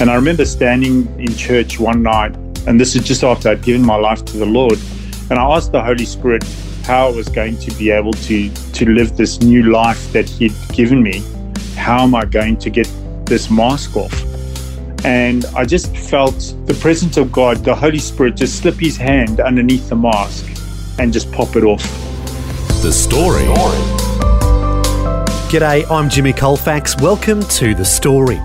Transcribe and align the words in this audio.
And 0.00 0.10
I 0.10 0.16
remember 0.16 0.44
standing 0.44 1.06
in 1.20 1.32
church 1.36 1.78
one 1.78 2.02
night, 2.02 2.34
and 2.66 2.80
this 2.80 2.96
is 2.96 3.04
just 3.04 3.22
after 3.22 3.50
I'd 3.50 3.62
given 3.62 3.86
my 3.86 3.94
life 3.94 4.24
to 4.24 4.36
the 4.36 4.44
Lord. 4.44 4.76
And 5.30 5.38
I 5.38 5.44
asked 5.54 5.70
the 5.70 5.82
Holy 5.82 6.04
Spirit 6.04 6.42
how 6.82 7.06
I 7.06 7.10
was 7.12 7.28
going 7.28 7.56
to 7.58 7.70
be 7.76 7.90
able 7.90 8.12
to, 8.12 8.50
to 8.50 8.86
live 8.86 9.16
this 9.16 9.40
new 9.40 9.70
life 9.70 10.12
that 10.12 10.28
He'd 10.28 10.52
given 10.72 11.00
me. 11.00 11.22
How 11.76 12.02
am 12.02 12.14
I 12.16 12.24
going 12.24 12.56
to 12.56 12.70
get 12.70 12.90
this 13.24 13.50
mask 13.52 13.96
off? 13.96 14.12
And 15.04 15.44
I 15.54 15.64
just 15.64 15.96
felt 15.96 16.56
the 16.66 16.74
presence 16.74 17.16
of 17.16 17.30
God, 17.30 17.58
the 17.58 17.74
Holy 17.74 17.98
Spirit, 18.00 18.36
just 18.36 18.56
slip 18.56 18.80
His 18.80 18.96
hand 18.96 19.38
underneath 19.38 19.88
the 19.88 19.96
mask 19.96 20.44
and 20.98 21.12
just 21.12 21.30
pop 21.30 21.54
it 21.54 21.62
off. 21.62 21.82
The 22.82 22.90
Story. 22.92 23.44
G'day, 25.50 25.88
I'm 25.88 26.10
Jimmy 26.10 26.32
Colfax. 26.32 26.96
Welcome 26.96 27.44
to 27.44 27.76
The 27.76 27.84
Story. 27.84 28.40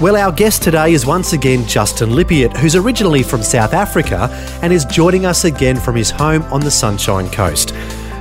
Well, 0.00 0.16
our 0.16 0.32
guest 0.32 0.62
today 0.62 0.94
is 0.94 1.04
once 1.04 1.34
again 1.34 1.66
Justin 1.66 2.08
Lippiatt, 2.08 2.56
who's 2.56 2.74
originally 2.74 3.22
from 3.22 3.42
South 3.42 3.74
Africa 3.74 4.30
and 4.62 4.72
is 4.72 4.86
joining 4.86 5.26
us 5.26 5.44
again 5.44 5.76
from 5.76 5.94
his 5.94 6.10
home 6.10 6.42
on 6.44 6.62
the 6.62 6.70
Sunshine 6.70 7.28
Coast. 7.28 7.74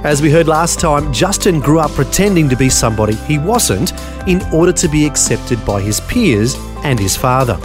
As 0.03 0.21
we 0.21 0.29
heard 0.29 0.49
last 0.49 0.81
time, 0.81 1.13
Justin 1.13 1.61
grew 1.61 1.79
up 1.79 1.91
pretending 1.91 2.49
to 2.49 2.57
be 2.57 2.67
somebody 2.67 3.15
he 3.15 3.37
wasn't 3.37 3.93
in 4.27 4.41
order 4.53 4.73
to 4.73 4.89
be 4.89 5.05
accepted 5.05 5.65
by 5.65 5.79
his 5.79 6.01
peers 6.01 6.57
and 6.83 6.99
his 6.99 7.15
father. 7.15 7.57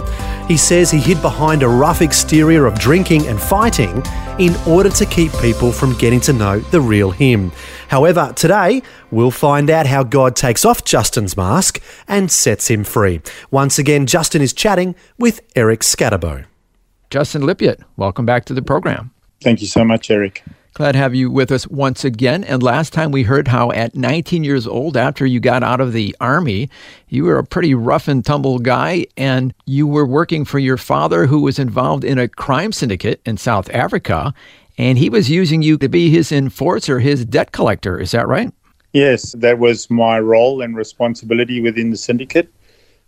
He 0.47 0.57
says 0.57 0.91
he 0.91 0.99
hid 0.99 1.21
behind 1.23 1.63
a 1.63 1.67
rough 1.67 2.03
exterior 2.03 2.67
of 2.67 2.77
drinking 2.77 3.25
and 3.27 3.41
fighting 3.41 4.03
in 4.37 4.55
order 4.67 4.89
to 4.89 5.05
keep 5.07 5.31
people 5.39 5.71
from 5.71 5.97
getting 5.97 6.19
to 6.21 6.33
know 6.33 6.59
the 6.59 6.79
real 6.79 7.09
him. 7.09 7.51
However, 7.87 8.31
today 8.35 8.83
we'll 9.09 9.31
find 9.31 9.71
out 9.71 9.87
how 9.87 10.03
God 10.03 10.35
takes 10.35 10.63
off 10.63 10.85
Justin's 10.85 11.35
mask 11.35 11.81
and 12.07 12.31
sets 12.31 12.69
him 12.69 12.83
free. 12.83 13.21
Once 13.49 13.79
again, 13.79 14.05
Justin 14.05 14.43
is 14.43 14.53
chatting 14.53 14.93
with 15.17 15.41
Eric 15.55 15.79
Scatterbo. 15.79 16.45
Justin 17.09 17.41
Lippiatt, 17.41 17.83
welcome 17.97 18.25
back 18.25 18.45
to 18.45 18.53
the 18.53 18.61
program. 18.61 19.11
Thank 19.41 19.61
you 19.61 19.67
so 19.67 19.83
much, 19.83 20.11
Eric. 20.11 20.43
Glad 20.75 20.91
to 20.91 20.97
have 20.97 21.15
you 21.15 21.31
with 21.31 21.53
us 21.53 21.65
once 21.69 22.03
again. 22.03 22.43
And 22.43 22.61
last 22.61 22.91
time 22.91 23.11
we 23.11 23.23
heard 23.23 23.47
how 23.47 23.71
at 23.71 23.95
19 23.95 24.43
years 24.43 24.67
old, 24.67 24.97
after 24.97 25.25
you 25.25 25.39
got 25.39 25.63
out 25.63 25.79
of 25.79 25.93
the 25.93 26.13
Army, 26.19 26.69
you 27.07 27.23
were 27.23 27.37
a 27.37 27.45
pretty 27.45 27.73
rough 27.73 28.09
and 28.09 28.25
tumble 28.25 28.59
guy, 28.59 29.05
and 29.15 29.53
you 29.65 29.87
were 29.87 30.05
working 30.05 30.43
for 30.43 30.59
your 30.59 30.75
father, 30.75 31.27
who 31.27 31.39
was 31.39 31.59
involved 31.59 32.03
in 32.03 32.19
a 32.19 32.27
crime 32.27 32.73
syndicate 32.73 33.21
in 33.25 33.37
South 33.37 33.69
Africa. 33.69 34.33
And 34.77 34.97
he 34.97 35.09
was 35.09 35.29
using 35.29 35.61
you 35.61 35.77
to 35.77 35.87
be 35.87 36.09
his 36.09 36.33
enforcer, 36.33 36.99
his 36.99 37.23
debt 37.23 37.53
collector. 37.53 37.97
Is 37.97 38.11
that 38.11 38.27
right? 38.27 38.51
Yes, 38.91 39.31
that 39.37 39.59
was 39.59 39.89
my 39.89 40.19
role 40.19 40.61
and 40.61 40.75
responsibility 40.75 41.61
within 41.61 41.91
the 41.91 41.97
syndicate. 41.97 42.51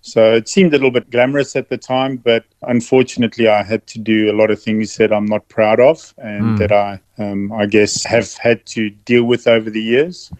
So 0.07 0.33
it 0.35 0.47
seemed 0.47 0.73
a 0.73 0.77
little 0.77 0.89
bit 0.89 1.09
glamorous 1.11 1.57
at 1.57 1.67
the 1.67 1.77
time, 1.77 2.15
but 2.15 2.45
unfortunately, 2.61 3.49
I 3.49 3.61
had 3.61 3.85
to 3.87 3.99
do 3.99 4.31
a 4.31 4.35
lot 4.35 4.49
of 4.49 4.61
things 4.61 4.95
that 4.95 5.11
I'm 5.11 5.25
not 5.25 5.49
proud 5.49 5.81
of 5.81 6.13
and 6.17 6.43
mm. 6.43 6.57
that 6.59 6.71
I, 6.71 7.01
um, 7.17 7.51
I 7.51 7.65
guess, 7.65 8.05
have 8.05 8.33
had 8.35 8.65
to 8.67 8.89
deal 8.89 9.25
with 9.25 9.47
over 9.47 9.69
the 9.69 9.81
years. 9.81 10.31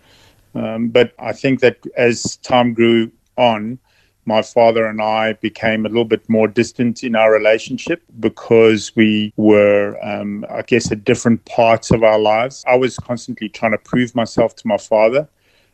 Um, 0.55 0.87
but 0.87 1.13
I 1.19 1.33
think 1.33 1.59
that 1.59 1.79
as 1.97 2.37
time 2.37 2.73
grew 2.73 3.11
on, 3.37 3.77
my 4.23 4.41
father 4.41 4.85
and 4.85 5.01
I 5.01 5.33
became 5.33 5.85
a 5.85 5.89
little 5.89 6.05
bit 6.05 6.29
more 6.29 6.47
distant 6.47 7.03
in 7.03 7.17
our 7.17 7.31
relationship 7.33 8.03
because 8.21 8.95
we 8.95 9.33
were, 9.35 9.97
um, 10.01 10.45
I 10.49 10.61
guess, 10.61 10.89
at 10.93 11.03
different 11.03 11.43
parts 11.43 11.91
of 11.91 12.03
our 12.03 12.19
lives. 12.19 12.63
I 12.67 12.77
was 12.77 12.97
constantly 12.97 13.49
trying 13.49 13.73
to 13.73 13.77
prove 13.77 14.15
myself 14.15 14.55
to 14.57 14.67
my 14.67 14.77
father, 14.77 15.27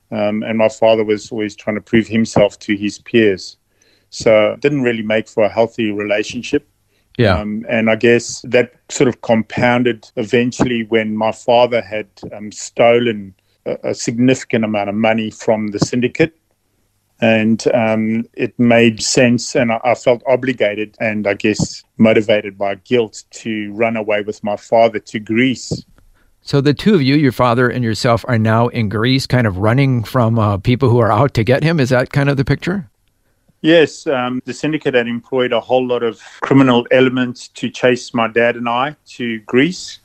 um, 0.09 0.42
and 0.42 0.58
my 0.58 0.70
father 0.70 1.03
was 1.03 1.32
always 1.32 1.56
trying 1.56 1.76
to 1.76 1.82
prove 1.82 2.08
himself 2.08 2.58
to 2.59 2.76
his 2.76 2.98
peers. 2.98 3.58
So 4.13 4.51
it 4.51 4.62
didn't 4.62 4.84
really 4.84 5.01
make 5.01 5.28
for 5.28 5.44
a 5.44 5.50
healthy 5.50 5.91
relationship. 5.91 6.68
Yeah. 7.18 7.38
Um, 7.38 7.66
and 7.68 7.90
I 7.90 7.96
guess 7.96 8.41
that 8.44 8.74
sort 8.90 9.07
of 9.07 9.22
compounded 9.22 10.09
eventually 10.16 10.84
when 10.84 11.18
my 11.18 11.31
father 11.31 11.81
had 11.81 12.07
um, 12.31 12.52
stolen 12.52 13.35
a, 13.66 13.78
a, 13.84 13.94
significant 13.94 14.66
amount 14.66 14.90
of 14.90 14.96
money 14.96 15.29
from 15.29 15.68
the 15.68 15.79
syndicate. 15.79 16.35
And 17.22 17.63
um, 17.73 18.25
it 18.34 18.57
made 18.59 19.02
sense, 19.02 19.56
and 19.56 19.72
I, 19.72 19.79
I, 19.84 19.96
felt 19.96 20.23
obligated 20.28 20.97
and 21.00 21.25
I 21.25 21.35
guess 21.35 21.84
motivated 21.97 22.57
by 22.57 22.75
guilt 22.75 23.23
to 23.31 23.72
run 23.73 23.96
away 23.96 24.22
with 24.22 24.44
my 24.44 24.57
father 24.57 25.00
to 25.00 25.19
Greece. 25.19 25.85
So 26.41 26.59
the 26.59 26.73
two 26.73 26.96
of 26.96 27.02
you, 27.02 27.16
your 27.16 27.31
father 27.31 27.69
and 27.69 27.84
yourself, 27.84 28.25
are 28.28 28.40
now 28.40 28.68
in 28.68 28.90
Greece, 28.90 29.25
kind 29.25 29.47
of 29.47 29.59
running 29.59 30.03
from 30.03 30.38
uh, 30.38 30.57
people 30.57 30.90
who 30.90 31.00
are 31.00 31.12
out 31.12 31.34
to 31.35 31.44
get 31.44 31.63
him. 31.63 31.79
Is 31.79 31.90
that 31.90 32.12
kind 32.12 32.29
of 32.29 32.35
the 32.35 32.44
picture? 32.44 32.90
Yes, 33.63 34.06
um, 34.07 34.41
the 34.44 34.53
syndicate 34.53 34.94
had 34.94 35.07
employed 35.07 35.53
a 35.53 35.59
whole 35.62 35.88
lot 35.88 36.03
of 36.03 36.22
criminal 36.41 36.85
elements 36.91 37.47
to 37.47 37.69
chase 37.69 38.13
my 38.13 38.28
dad 38.28 38.57
and 38.57 38.68
I 38.68 38.97
to 39.16 39.40
Greece. 39.40 40.00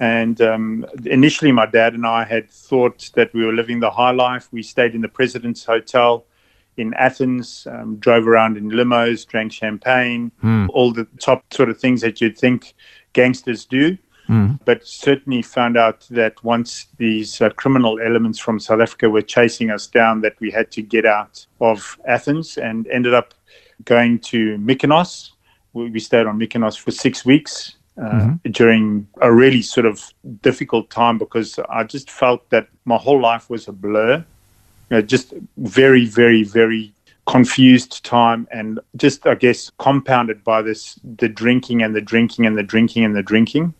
And 0.00 0.40
um, 0.40 0.84
initially, 1.04 1.52
my 1.52 1.66
dad 1.66 1.94
and 1.94 2.04
I 2.04 2.24
had 2.24 2.50
thought 2.50 3.08
that 3.14 3.32
we 3.32 3.46
were 3.46 3.52
living 3.52 3.78
the 3.78 3.90
high 3.90 4.10
life. 4.10 4.48
We 4.50 4.64
stayed 4.64 4.96
in 4.96 5.00
the 5.00 5.08
President's 5.08 5.64
Hotel 5.64 6.26
in 6.76 6.92
Athens, 6.94 7.68
um, 7.70 7.98
drove 7.98 8.26
around 8.26 8.56
in 8.56 8.68
limos, 8.68 9.24
drank 9.24 9.52
champagne, 9.52 10.32
mm. 10.42 10.68
all 10.70 10.92
the 10.92 11.06
top 11.20 11.54
sort 11.54 11.68
of 11.68 11.78
things 11.78 12.00
that 12.00 12.20
you'd 12.20 12.36
think 12.36 12.74
gangsters 13.12 13.64
do. 13.64 13.96
Mm. 14.28 14.58
But 14.64 14.86
certainly 14.86 15.42
found 15.42 15.76
out 15.76 16.06
that 16.10 16.42
once 16.44 16.86
these 16.98 17.40
uh, 17.40 17.50
criminal 17.50 17.98
elements 18.00 18.38
from 18.38 18.60
South 18.60 18.80
Africa 18.80 19.08
were 19.08 19.22
chasing 19.22 19.70
us 19.70 19.86
down, 19.86 20.20
that 20.20 20.38
we 20.38 20.50
had 20.50 20.70
to 20.72 20.82
get 20.82 21.06
out 21.06 21.46
of 21.60 21.98
Athens 22.06 22.58
and 22.58 22.86
ended 22.88 23.14
up 23.14 23.32
going 23.84 24.18
to 24.18 24.58
Mykonos. 24.58 25.30
We, 25.72 25.90
we 25.90 26.00
stayed 26.00 26.26
on 26.26 26.38
Mykonos 26.38 26.78
for 26.78 26.90
six 26.90 27.24
weeks. 27.24 27.74
Uh, 27.98 28.12
mm-hmm. 28.12 28.50
during 28.52 29.08
a 29.22 29.32
really 29.32 29.60
sort 29.60 29.84
of 29.84 30.14
difficult 30.40 30.88
time 30.88 31.18
because 31.18 31.58
I 31.68 31.82
just 31.82 32.12
felt 32.12 32.48
that 32.50 32.68
my 32.84 32.96
whole 32.96 33.20
life 33.20 33.50
was 33.50 33.66
a 33.66 33.72
blur. 33.72 34.18
You 34.18 34.24
know, 34.96 35.02
just 35.02 35.34
very, 35.56 36.06
very, 36.06 36.44
very 36.44 36.92
confused 37.26 38.04
time 38.04 38.46
and 38.52 38.78
just, 38.96 39.26
I 39.26 39.34
guess, 39.34 39.72
compounded 39.78 40.44
by 40.44 40.62
this 40.62 40.98
the 41.18 41.28
drinking 41.28 41.82
and 41.82 41.92
the 41.92 42.00
drinking 42.00 42.46
and 42.46 42.56
the 42.56 42.62
drinking 42.62 43.04
and 43.04 43.16
the 43.16 43.22
drinking. 43.22 43.74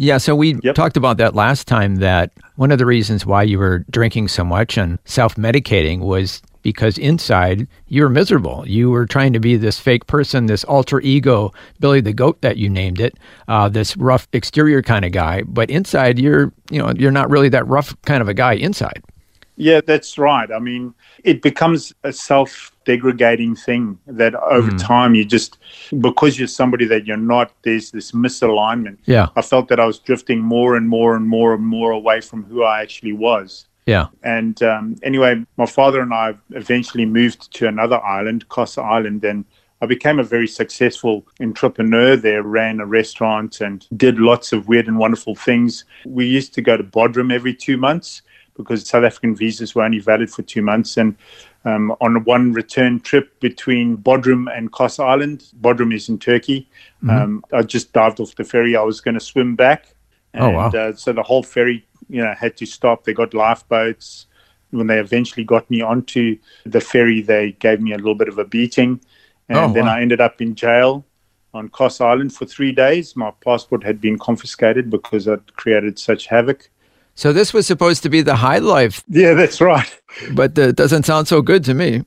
Yeah, 0.00 0.16
so 0.16 0.34
we 0.34 0.58
yep. 0.62 0.74
talked 0.74 0.96
about 0.96 1.18
that 1.18 1.34
last 1.34 1.68
time 1.68 1.96
that 1.96 2.32
one 2.56 2.72
of 2.72 2.78
the 2.78 2.86
reasons 2.86 3.26
why 3.26 3.42
you 3.42 3.58
were 3.58 3.80
drinking 3.90 4.28
so 4.28 4.42
much 4.42 4.78
and 4.78 4.98
self 5.04 5.34
medicating 5.34 5.98
was 5.98 6.40
because 6.62 6.96
inside 6.96 7.68
you 7.88 8.04
were 8.04 8.08
miserable. 8.08 8.64
You 8.66 8.88
were 8.88 9.04
trying 9.04 9.34
to 9.34 9.40
be 9.40 9.58
this 9.58 9.78
fake 9.78 10.06
person, 10.06 10.46
this 10.46 10.64
alter 10.64 11.02
ego, 11.02 11.52
Billy 11.80 12.00
the 12.00 12.14
Goat 12.14 12.40
that 12.40 12.56
you 12.56 12.70
named 12.70 12.98
it, 12.98 13.18
uh, 13.46 13.68
this 13.68 13.94
rough 13.98 14.26
exterior 14.32 14.80
kind 14.80 15.04
of 15.04 15.12
guy, 15.12 15.42
but 15.42 15.68
inside 15.68 16.18
you're, 16.18 16.50
you 16.70 16.78
know, 16.78 16.94
you're 16.96 17.10
not 17.10 17.28
really 17.28 17.50
that 17.50 17.68
rough 17.68 17.94
kind 18.06 18.22
of 18.22 18.28
a 18.28 18.32
guy 18.32 18.54
inside. 18.54 19.04
Yeah, 19.60 19.82
that's 19.84 20.16
right. 20.16 20.50
I 20.50 20.58
mean, 20.58 20.94
it 21.22 21.42
becomes 21.42 21.92
a 22.02 22.12
self 22.12 22.74
degrading 22.86 23.56
thing 23.56 23.98
that 24.06 24.34
over 24.34 24.70
mm. 24.70 24.82
time 24.82 25.14
you 25.14 25.24
just, 25.24 25.58
because 26.00 26.38
you're 26.38 26.48
somebody 26.48 26.86
that 26.86 27.06
you're 27.06 27.18
not, 27.18 27.52
there's 27.62 27.90
this 27.90 28.12
misalignment. 28.12 28.98
Yeah. 29.04 29.28
I 29.36 29.42
felt 29.42 29.68
that 29.68 29.78
I 29.78 29.84
was 29.84 29.98
drifting 29.98 30.40
more 30.40 30.76
and 30.76 30.88
more 30.88 31.14
and 31.14 31.26
more 31.26 31.52
and 31.52 31.64
more 31.64 31.92
away 31.92 32.22
from 32.22 32.44
who 32.44 32.62
I 32.62 32.80
actually 32.80 33.12
was. 33.12 33.66
Yeah. 33.84 34.06
And 34.22 34.62
um, 34.62 34.96
anyway, 35.02 35.44
my 35.58 35.66
father 35.66 36.00
and 36.00 36.14
I 36.14 36.34
eventually 36.50 37.04
moved 37.04 37.52
to 37.54 37.68
another 37.68 38.02
island, 38.02 38.48
Kos 38.48 38.78
Island, 38.78 39.24
and 39.24 39.44
I 39.82 39.86
became 39.86 40.18
a 40.18 40.24
very 40.24 40.46
successful 40.46 41.26
entrepreneur 41.40 42.16
there, 42.16 42.42
ran 42.42 42.80
a 42.80 42.86
restaurant 42.86 43.60
and 43.60 43.86
did 43.96 44.18
lots 44.18 44.52
of 44.52 44.68
weird 44.68 44.88
and 44.88 44.98
wonderful 44.98 45.34
things. 45.34 45.84
We 46.06 46.26
used 46.26 46.54
to 46.54 46.62
go 46.62 46.76
to 46.76 46.84
Bodrum 46.84 47.32
every 47.32 47.54
two 47.54 47.76
months 47.76 48.22
because 48.62 48.88
South 48.88 49.04
African 49.04 49.34
visas 49.34 49.74
were 49.74 49.82
only 49.82 49.98
valid 49.98 50.30
for 50.30 50.42
two 50.42 50.62
months. 50.62 50.96
And 50.96 51.16
um, 51.64 51.94
on 52.00 52.24
one 52.24 52.52
return 52.52 53.00
trip 53.00 53.38
between 53.40 53.96
Bodrum 53.96 54.46
and 54.56 54.72
Kos 54.72 54.98
Island, 54.98 55.44
Bodrum 55.60 55.94
is 55.94 56.08
in 56.08 56.18
Turkey, 56.18 56.68
mm-hmm. 57.02 57.10
um, 57.10 57.44
I 57.52 57.62
just 57.62 57.92
dived 57.92 58.20
off 58.20 58.34
the 58.36 58.44
ferry. 58.44 58.76
I 58.76 58.82
was 58.82 59.00
going 59.00 59.14
to 59.14 59.20
swim 59.20 59.56
back. 59.56 59.94
And, 60.32 60.44
oh, 60.44 60.50
wow. 60.50 60.68
Uh, 60.68 60.92
so 60.94 61.12
the 61.12 61.22
whole 61.22 61.42
ferry, 61.42 61.86
you 62.08 62.22
know, 62.22 62.34
had 62.34 62.56
to 62.58 62.66
stop. 62.66 63.04
They 63.04 63.12
got 63.12 63.34
lifeboats. 63.34 64.26
When 64.70 64.86
they 64.86 65.00
eventually 65.00 65.44
got 65.44 65.68
me 65.68 65.80
onto 65.80 66.38
the 66.64 66.80
ferry, 66.80 67.22
they 67.22 67.52
gave 67.52 67.80
me 67.80 67.92
a 67.92 67.96
little 67.96 68.14
bit 68.14 68.28
of 68.28 68.38
a 68.38 68.44
beating. 68.44 69.00
And 69.48 69.58
oh, 69.58 69.72
then 69.72 69.86
wow. 69.86 69.96
I 69.96 70.02
ended 70.02 70.20
up 70.20 70.40
in 70.40 70.54
jail 70.54 71.04
on 71.52 71.68
Kos 71.68 72.00
Island 72.00 72.32
for 72.32 72.46
three 72.46 72.70
days. 72.70 73.16
My 73.16 73.32
passport 73.44 73.82
had 73.82 74.00
been 74.00 74.16
confiscated 74.16 74.88
because 74.88 75.26
I'd 75.26 75.54
created 75.56 75.98
such 75.98 76.26
havoc. 76.26 76.70
So 77.14 77.32
this 77.32 77.52
was 77.52 77.66
supposed 77.66 78.02
to 78.04 78.08
be 78.08 78.22
the 78.22 78.36
high 78.36 78.58
life. 78.58 79.04
Yeah, 79.08 79.34
that's 79.34 79.60
right. 79.60 80.00
But 80.32 80.56
it 80.56 80.76
doesn't 80.76 81.04
sound 81.04 81.28
so 81.28 81.42
good 81.42 81.64
to 81.64 81.74
me. 81.74 82.04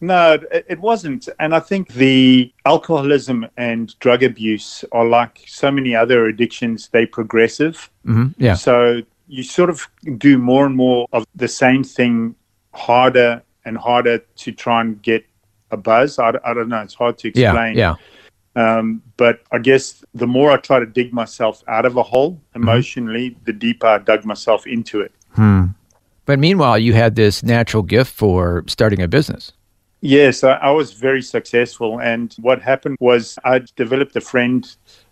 No, 0.00 0.38
it 0.50 0.78
wasn't. 0.80 1.28
And 1.38 1.54
I 1.54 1.60
think 1.60 1.94
the 1.94 2.52
alcoholism 2.66 3.46
and 3.56 3.98
drug 4.00 4.22
abuse 4.22 4.84
are 4.92 5.06
like 5.06 5.42
so 5.46 5.70
many 5.70 5.94
other 5.94 6.26
addictions, 6.26 6.88
they 6.88 7.06
progressive. 7.06 7.90
Mm-hmm. 8.06 8.42
Yeah. 8.42 8.54
So 8.54 9.02
you 9.28 9.42
sort 9.42 9.70
of 9.70 9.88
do 10.18 10.38
more 10.38 10.66
and 10.66 10.76
more 10.76 11.06
of 11.12 11.26
the 11.34 11.48
same 11.48 11.82
thing 11.82 12.34
harder 12.74 13.42
and 13.64 13.78
harder 13.78 14.18
to 14.18 14.52
try 14.52 14.82
and 14.82 15.00
get 15.02 15.24
a 15.70 15.76
buzz. 15.76 16.18
I, 16.18 16.34
I 16.44 16.54
don't 16.54 16.68
know. 16.68 16.82
It's 16.82 16.94
hard 16.94 17.18
to 17.18 17.28
explain. 17.28 17.76
Yeah. 17.76 17.94
yeah. 17.94 17.94
Um, 18.56 19.02
but 19.18 19.42
I 19.52 19.58
guess 19.58 20.02
the 20.14 20.26
more 20.26 20.50
I 20.50 20.56
try 20.56 20.80
to 20.80 20.86
dig 20.86 21.12
myself 21.12 21.62
out 21.68 21.84
of 21.84 21.96
a 21.96 22.02
hole 22.02 22.32
mm-hmm. 22.32 22.62
emotionally, 22.62 23.30
mm-hmm. 23.30 23.44
the 23.44 23.52
deeper 23.52 23.86
I 23.86 23.98
dug 23.98 24.24
myself 24.24 24.66
into 24.66 25.00
it. 25.00 25.12
Hmm. 25.32 25.66
But 26.24 26.38
meanwhile, 26.38 26.78
you 26.78 26.92
had 26.94 27.14
this 27.14 27.42
natural 27.42 27.82
gift 27.82 28.12
for 28.12 28.64
starting 28.66 29.00
a 29.00 29.06
business. 29.06 29.52
Yes, 30.00 30.42
I, 30.42 30.54
I 30.54 30.70
was 30.70 30.92
very 30.92 31.22
successful. 31.22 32.00
And 32.00 32.34
what 32.40 32.60
happened 32.60 32.96
was 32.98 33.38
I 33.44 33.62
developed 33.76 34.16
a 34.16 34.20
friend 34.20 34.66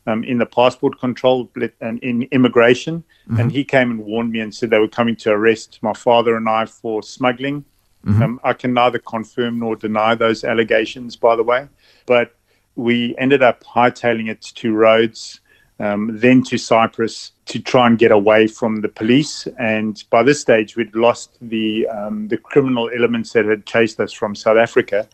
um, 0.07 0.25
in 0.25 0.39
the 0.39 0.47
passport 0.47 0.99
control 0.99 1.51
and 1.81 1.99
in 2.01 2.23
immigration. 2.33 3.05
Mm-hmm. 3.29 3.41
And 3.41 3.53
he 3.53 3.63
came 3.65 3.91
and 3.91 4.01
warned 4.01 4.33
me 4.33 4.41
and 4.41 4.55
said 4.55 4.71
they 4.71 4.79
were 4.79 4.89
coming 4.89 5.17
to 5.17 5.31
arrest 5.31 5.79
my 5.83 5.93
father 5.93 6.37
and 6.37 6.49
I 6.49 6.65
for 6.65 7.03
smuggling. 7.03 7.65
Mm-hmm. 8.07 8.23
Um, 8.23 8.41
I 8.43 8.53
can 8.53 8.75
neither 8.75 8.99
confirm 8.99 9.61
nor 9.61 9.77
deny 9.77 10.15
those 10.15 10.45
allegations, 10.45 11.17
by 11.17 11.37
the 11.37 11.43
way. 11.43 11.69
But 12.07 12.35
we 12.77 13.15
ended 13.19 13.43
up 13.43 13.63
hightailing 13.65 14.29
it 14.29 14.43
to 14.43 14.73
Rhodes, 14.73 15.41
um, 15.81 16.11
then 16.13 16.43
to 16.45 16.59
Cyprus 16.59 17.33
to 17.47 17.59
try 17.61 17.87
and 17.87 17.99
get 17.99 18.13
away 18.13 18.47
from 18.47 18.81
the 18.81 18.89
police. 18.89 19.47
And 19.59 20.03
by 20.11 20.23
this 20.23 20.41
stage, 20.41 20.77
we'd 20.77 20.95
lost 20.95 21.37
the 21.41 21.87
um, 21.89 22.29
the 22.29 22.39
criminal 22.39 22.91
elements 22.95 23.33
that 23.33 23.45
had 23.45 23.67
chased 23.67 24.01
us 24.01 24.13
from 24.13 24.35
South 24.35 24.57
Africa. 24.57 25.09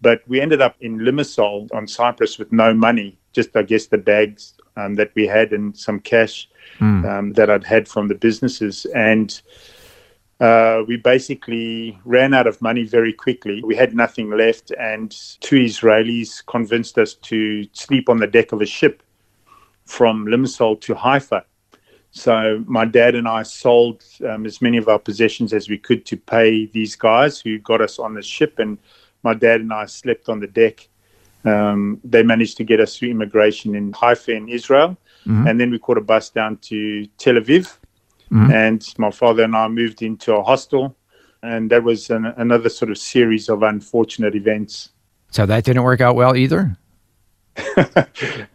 But 0.00 0.22
we 0.26 0.40
ended 0.40 0.60
up 0.60 0.76
in 0.80 0.98
Limassol 0.98 1.72
on 1.72 1.86
Cyprus 1.86 2.38
with 2.38 2.50
no 2.50 2.74
money, 2.74 3.16
just 3.32 3.56
I 3.56 3.62
guess 3.62 3.86
the 3.86 3.98
bags 3.98 4.54
um, 4.76 4.96
that 4.96 5.12
we 5.14 5.26
had 5.26 5.52
and 5.52 5.76
some 5.76 6.00
cash 6.00 6.48
mm. 6.80 7.34
that 7.34 7.48
I'd 7.48 7.64
had 7.64 7.86
from 7.86 8.08
the 8.08 8.16
businesses. 8.16 8.84
And 8.96 9.40
uh, 10.42 10.82
we 10.88 10.96
basically 10.96 11.96
ran 12.04 12.34
out 12.34 12.48
of 12.48 12.60
money 12.60 12.82
very 12.82 13.12
quickly. 13.12 13.62
We 13.62 13.76
had 13.76 13.94
nothing 13.94 14.28
left, 14.28 14.72
and 14.72 15.08
two 15.38 15.60
Israelis 15.60 16.44
convinced 16.46 16.98
us 16.98 17.14
to 17.30 17.64
sleep 17.72 18.08
on 18.08 18.16
the 18.18 18.26
deck 18.26 18.50
of 18.50 18.60
a 18.60 18.66
ship 18.66 19.04
from 19.84 20.26
Limassol 20.26 20.80
to 20.80 20.94
Haifa. 20.96 21.44
So 22.10 22.64
my 22.66 22.84
dad 22.84 23.14
and 23.14 23.28
I 23.28 23.44
sold 23.44 24.02
um, 24.28 24.44
as 24.44 24.60
many 24.60 24.78
of 24.78 24.88
our 24.88 24.98
possessions 24.98 25.52
as 25.52 25.68
we 25.68 25.78
could 25.78 26.04
to 26.06 26.16
pay 26.16 26.66
these 26.66 26.96
guys 26.96 27.40
who 27.40 27.60
got 27.60 27.80
us 27.80 28.00
on 28.00 28.14
the 28.14 28.22
ship, 28.22 28.58
and 28.58 28.78
my 29.22 29.34
dad 29.34 29.60
and 29.60 29.72
I 29.72 29.86
slept 29.86 30.28
on 30.28 30.40
the 30.40 30.48
deck. 30.48 30.88
Um, 31.44 32.00
they 32.02 32.24
managed 32.24 32.56
to 32.56 32.64
get 32.64 32.80
us 32.80 32.98
through 32.98 33.10
immigration 33.10 33.76
in 33.76 33.92
Haifa 33.92 34.32
in 34.32 34.48
Israel, 34.48 34.96
mm-hmm. 35.24 35.46
and 35.46 35.60
then 35.60 35.70
we 35.70 35.78
caught 35.78 35.98
a 35.98 36.00
bus 36.12 36.30
down 36.30 36.56
to 36.68 37.06
Tel 37.16 37.34
Aviv 37.34 37.76
Mm-hmm. 38.32 38.50
And 38.50 38.94
my 38.98 39.10
father 39.10 39.42
and 39.42 39.54
I 39.54 39.68
moved 39.68 40.00
into 40.00 40.34
a 40.34 40.42
hostel, 40.42 40.96
and 41.42 41.70
that 41.70 41.84
was 41.84 42.08
an, 42.08 42.26
another 42.36 42.70
sort 42.70 42.90
of 42.90 42.96
series 42.96 43.48
of 43.48 43.62
unfortunate 43.62 44.34
events. 44.34 44.90
So 45.30 45.44
that 45.46 45.64
didn't 45.64 45.82
work 45.82 46.00
out 46.00 46.16
well 46.16 46.34
either? 46.34 46.76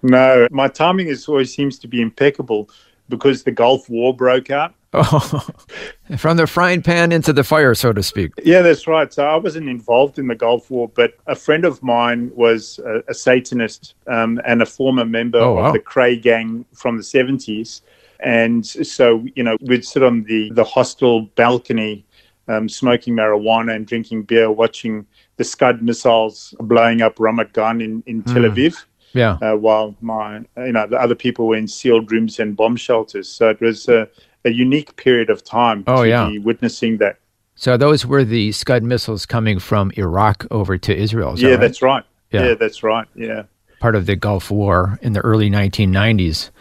no, 0.02 0.48
my 0.50 0.68
timing 0.68 1.08
is 1.08 1.28
always 1.28 1.54
seems 1.54 1.78
to 1.80 1.88
be 1.88 2.02
impeccable 2.02 2.70
because 3.10 3.44
the 3.44 3.52
Gulf 3.52 3.90
War 3.90 4.16
broke 4.16 4.50
out. 4.50 4.74
Oh, 4.94 5.48
from 6.18 6.38
the 6.38 6.48
frying 6.48 6.82
pan 6.82 7.12
into 7.12 7.34
the 7.34 7.44
fire, 7.44 7.76
so 7.76 7.94
to 7.94 8.02
speak. 8.02 8.32
Yeah, 8.44 8.62
that's 8.62 8.88
right. 8.88 9.14
So 9.14 9.26
I 9.26 9.36
wasn't 9.36 9.70
involved 9.70 10.18
in 10.18 10.28
the 10.28 10.36
Gulf 10.36 10.72
War, 10.72 10.90
but 10.90 11.14
a 11.28 11.36
friend 11.36 11.66
of 11.66 11.84
mine 11.84 12.32
was 12.34 12.80
a, 12.80 13.04
a 13.08 13.14
Satanist 13.14 13.94
um, 14.08 14.42
and 14.46 14.62
a 14.62 14.66
former 14.66 15.06
member 15.06 15.40
oh, 15.40 15.56
wow. 15.56 15.68
of 15.68 15.74
the 15.74 15.80
Kray 15.80 16.20
gang 16.20 16.66
from 16.74 16.98
the 16.98 17.04
70s. 17.04 17.82
And 18.20 18.66
so, 18.66 19.26
you 19.36 19.44
know, 19.44 19.58
we'd 19.62 19.86
sit 19.86 20.04
on 20.04 20.24
the, 20.24 20.52
the 20.52 20.64
hostel 20.64 21.22
balcony 21.36 22.06
um, 22.48 22.70
smoking 22.70 23.16
marijuana 23.16 23.76
and 23.76 23.86
drinking 23.86 24.24
beer, 24.24 24.52
watching 24.52 25.06
the 25.38 25.44
Scud 25.44 25.82
missiles 25.82 26.54
blowing 26.60 27.02
up 27.02 27.18
Ramat 27.18 27.54
Gan 27.54 27.82
in, 27.82 28.04
in 28.06 28.24
mm. 28.24 28.34
Tel 28.34 28.44
hmm. 28.44 28.50
Aviv. 28.50 28.86
Yeah. 29.14 29.38
Uh, 29.42 29.56
while 29.56 29.96
my, 30.02 30.42
you 30.58 30.72
know, 30.72 30.86
the 30.86 30.98
other 30.98 31.16
people 31.16 31.48
were 31.48 31.56
in 31.56 31.68
sealed 31.68 32.12
rooms 32.12 32.40
and 32.40 32.56
bomb 32.56 32.76
shelters. 32.76 33.28
So 33.28 33.50
it 33.50 33.60
was 33.62 33.88
a, 33.88 34.08
a 34.46 34.52
unique 34.52 34.96
period 34.96 35.30
of 35.30 35.44
time 35.44 35.84
oh, 35.88 36.04
to 36.04 36.10
yeah. 36.10 36.30
be 36.30 36.40
witnessing 36.40 36.98
that. 36.98 37.18
So 37.56 37.78
those 37.78 38.06
were 38.06 38.24
the 38.24 38.52
Scud 38.52 38.84
missiles 38.84 39.26
coming 39.26 39.58
from 39.58 39.92
Iraq 39.98 40.46
over 40.52 40.78
to 40.78 40.96
Israel. 40.96 41.34
yeah, 41.38 41.50
that 41.50 41.52
right? 41.52 41.62
that's 41.62 41.82
right. 41.82 42.04
Yeah. 42.32 42.46
yeah, 42.48 42.54
that's 42.54 42.84
right. 42.84 43.08
Yeah. 43.16 43.44
Part 43.80 43.96
of 43.96 44.06
the 44.06 44.16
Gulf 44.16 44.52
War 44.52 45.00
in 45.02 45.14
the 45.14 45.22
early 45.22 45.50
1990s. 45.50 46.52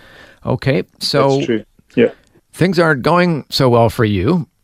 Okay, 0.47 0.85
so 1.01 1.37
That's 1.37 1.47
true. 1.47 1.65
Yeah, 1.95 2.13
things 2.53 2.79
aren't 2.79 3.03
going 3.03 3.45
so 3.51 3.69
well 3.69 3.91
for 3.91 4.05
you. 4.05 4.49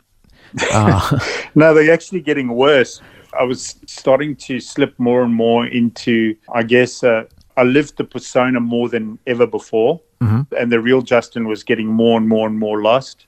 Uh, 0.71 1.19
no, 1.55 1.73
they're 1.73 1.95
actually 1.95 2.21
getting 2.21 2.49
worse. 2.49 3.01
I 3.33 3.43
was 3.45 3.77
starting 3.87 4.37
to 4.37 4.61
slip 4.61 4.99
more 4.99 5.23
and 5.23 5.35
more 5.35 5.67
into, 5.67 6.37
I 6.53 6.63
guess, 6.63 7.03
uh, 7.03 7.25
I 7.57 7.63
lived 7.63 7.97
the 7.97 8.05
persona 8.05 8.61
more 8.61 8.89
than 8.89 9.19
ever 9.27 9.47
before, 9.47 10.01
mm-hmm. 10.21 10.55
and 10.59 10.71
the 10.71 10.81
real 10.81 11.03
Justin 11.03 11.49
was 11.49 11.63
getting 11.63 11.87
more 11.87 12.19
and 12.19 12.29
more 12.29 12.47
and 12.47 12.59
more 12.59 12.83
lost. 12.83 13.27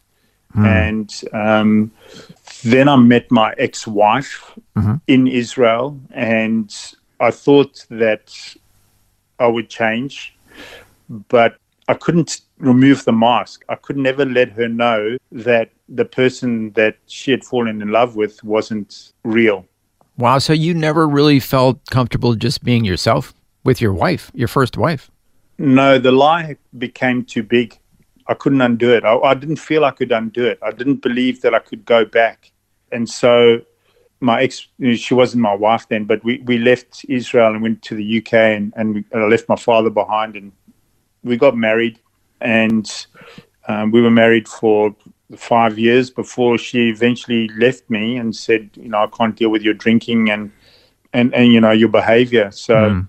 Mm. 0.57 0.67
And 0.67 1.23
um, 1.33 1.91
then 2.63 2.89
I 2.89 2.97
met 2.97 3.31
my 3.31 3.55
ex-wife 3.59 4.53
mm-hmm. 4.77 4.95
in 5.07 5.27
Israel, 5.27 5.99
and 6.13 6.75
I 7.21 7.31
thought 7.31 7.87
that 7.91 8.33
I 9.39 9.47
would 9.47 9.69
change, 9.69 10.37
but 11.09 11.57
I 11.89 11.95
couldn't 11.95 12.41
remove 12.59 13.05
the 13.05 13.13
mask. 13.13 13.65
I 13.69 13.75
could 13.75 13.97
never 13.97 14.25
let 14.25 14.51
her 14.53 14.69
know 14.69 15.17
that 15.33 15.71
the 15.89 16.05
person 16.05 16.73
that 16.73 16.97
she 17.07 17.31
had 17.31 17.45
fallen 17.45 17.83
in 17.83 17.89
love 17.89 18.17
with 18.17 18.43
wasn't 18.45 19.13
real. 19.25 19.67
Wow. 20.17 20.39
So 20.39 20.53
you 20.53 20.75
never 20.75 21.09
really 21.09 21.41
felt 21.41 21.79
comfortable 21.91 22.35
just 22.35 22.63
being 22.63 22.85
yourself 22.85 23.35
with 23.65 23.81
your 23.81 23.93
wife, 23.93 24.31
your 24.35 24.49
first 24.49 24.77
wife? 24.77 25.11
No, 25.59 25.99
the 25.99 26.13
lie 26.13 26.57
became 26.79 27.25
too 27.25 27.43
big. 27.43 27.79
I 28.27 28.35
couldn't 28.35 28.61
undo 28.61 28.93
it. 28.93 29.05
I, 29.05 29.17
I 29.19 29.35
didn't 29.35 29.57
feel 29.57 29.85
I 29.85 29.91
could 29.91 30.13
undo 30.13 30.47
it. 30.47 30.59
I 30.63 30.71
didn't 30.71 31.03
believe 31.03 31.41
that 31.43 31.55
I 31.55 31.59
could 31.59 31.85
go 31.85 32.05
back. 32.05 32.53
And 32.93 33.09
so 33.09 33.61
my 34.21 34.43
ex, 34.43 34.69
she 34.95 35.15
wasn't 35.15 35.43
my 35.43 35.55
wife 35.55 35.89
then, 35.89 36.05
but 36.05 36.23
we, 36.25 36.39
we 36.47 36.59
left 36.59 37.05
Israel 37.09 37.53
and 37.53 37.63
went 37.63 37.83
to 37.83 37.95
the 37.95 38.19
UK 38.19 38.35
and, 38.35 38.73
and, 38.77 38.95
we, 38.95 39.05
and 39.13 39.23
I 39.23 39.27
left 39.27 39.49
my 39.49 39.57
father 39.57 39.91
behind 39.91 40.37
and 40.37 40.53
we 41.23 41.37
got 41.37 41.57
married, 41.57 41.99
and 42.41 43.07
um, 43.69 43.91
we 43.91 44.03
were 44.03 44.11
married 44.11 44.49
for 44.49 44.95
five 45.37 45.79
years 45.79 46.11
before 46.11 46.59
she 46.59 46.89
eventually 46.89 47.49
left 47.57 47.89
me 47.89 48.17
and 48.17 48.35
said, 48.35 48.71
you 48.75 48.89
know, 48.89 48.99
I 48.99 49.07
can't 49.07 49.35
deal 49.35 49.51
with 49.51 49.63
your 49.63 49.75
drinking 49.75 50.31
and 50.31 50.53
and 51.13 51.33
and 51.35 51.53
you 51.53 51.61
know 51.61 51.71
your 51.71 51.89
behavior. 51.89 52.51
So 52.51 52.75
mm. 52.75 53.09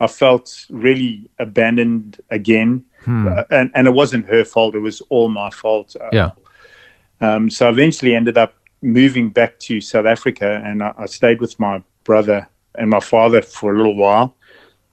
I 0.00 0.06
felt 0.06 0.66
really 0.70 1.28
abandoned 1.38 2.20
again, 2.30 2.84
uh, 3.06 3.44
and 3.50 3.70
and 3.74 3.86
it 3.86 3.90
wasn't 3.90 4.26
her 4.26 4.44
fault; 4.44 4.74
it 4.74 4.80
was 4.80 5.00
all 5.10 5.28
my 5.28 5.50
fault. 5.50 5.96
Uh, 6.00 6.08
yeah. 6.12 6.30
Um, 7.20 7.50
so 7.50 7.66
I 7.66 7.70
eventually 7.70 8.14
ended 8.14 8.38
up 8.38 8.54
moving 8.82 9.30
back 9.30 9.58
to 9.60 9.80
South 9.80 10.06
Africa, 10.06 10.62
and 10.64 10.82
I, 10.82 10.94
I 10.96 11.06
stayed 11.06 11.40
with 11.40 11.58
my 11.58 11.82
brother 12.04 12.48
and 12.76 12.90
my 12.90 13.00
father 13.00 13.42
for 13.42 13.74
a 13.74 13.76
little 13.76 13.96
while. 13.96 14.36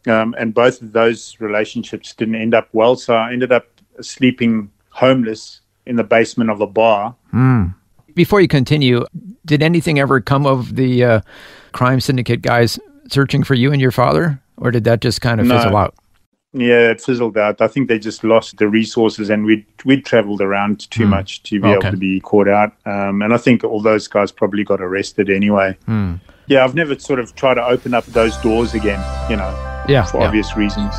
Um, 0.08 0.36
and 0.38 0.54
both 0.54 0.82
of 0.82 0.94
those 0.94 1.38
relationships 1.40 2.14
didn't 2.14 2.36
end 2.36 2.54
up 2.54 2.70
well. 2.74 2.96
So 2.96 3.16
I 3.16 3.34
ended 3.34 3.52
up 3.52 3.68
sleeping 4.02 4.72
homeless 4.90 5.62
in 5.86 5.96
the 5.96 6.04
basement 6.04 6.50
of 6.50 6.62
a 6.62 6.68
bar. 6.68 7.16
Mm. 7.34 7.76
Before 8.14 8.42
you 8.42 8.48
continue, 8.48 9.06
did 9.46 9.64
anything 9.64 10.00
ever 10.00 10.20
come 10.20 10.46
of 10.46 10.76
the 10.76 11.04
uh, 11.04 11.22
crime 11.72 12.00
syndicate 12.00 12.42
guys 12.42 12.80
searching 13.10 13.44
for 13.44 13.54
you 13.54 13.72
and 13.72 13.82
your 13.82 13.92
father, 13.92 14.42
or 14.58 14.72
did 14.72 14.84
that 14.84 15.02
just 15.02 15.22
kind 15.22 15.40
of 15.40 15.48
no. 15.48 15.58
fizzle 15.58 15.78
out? 15.78 15.96
Yeah, 16.54 16.92
it 16.92 17.00
fizzled 17.00 17.38
out. 17.38 17.62
I 17.62 17.70
think 17.70 17.88
they 17.88 17.98
just 17.98 18.26
lost 18.26 18.58
the 18.58 18.68
resources, 18.68 19.30
and 19.30 19.46
we'd 19.46 19.66
we'd 19.86 20.06
travelled 20.06 20.42
around 20.42 20.92
too 20.92 21.06
mm. 21.06 21.10
much 21.10 21.44
to 21.44 21.62
be 21.62 21.68
okay. 21.68 21.88
able 21.88 21.92
to 21.92 21.98
be 21.98 22.20
caught 22.20 22.50
out. 22.50 22.74
Um, 22.86 23.22
and 23.22 23.34
I 23.34 23.38
think 23.38 23.64
all 23.64 23.82
those 23.82 24.10
guys 24.10 24.34
probably 24.34 24.66
got 24.66 24.82
arrested 24.82 25.30
anyway. 25.30 25.78
Mm. 25.88 26.20
Yeah, 26.48 26.66
I've 26.66 26.76
never 26.76 27.00
sort 27.00 27.22
of 27.22 27.34
tried 27.36 27.54
to 27.54 27.66
open 27.66 27.94
up 27.94 28.06
those 28.08 28.36
doors 28.38 28.74
again. 28.74 29.00
You 29.30 29.38
know 29.38 29.71
yeah, 29.88 30.04
for 30.04 30.22
yeah. 30.22 30.28
obvious 30.28 30.56
reasons. 30.56 30.94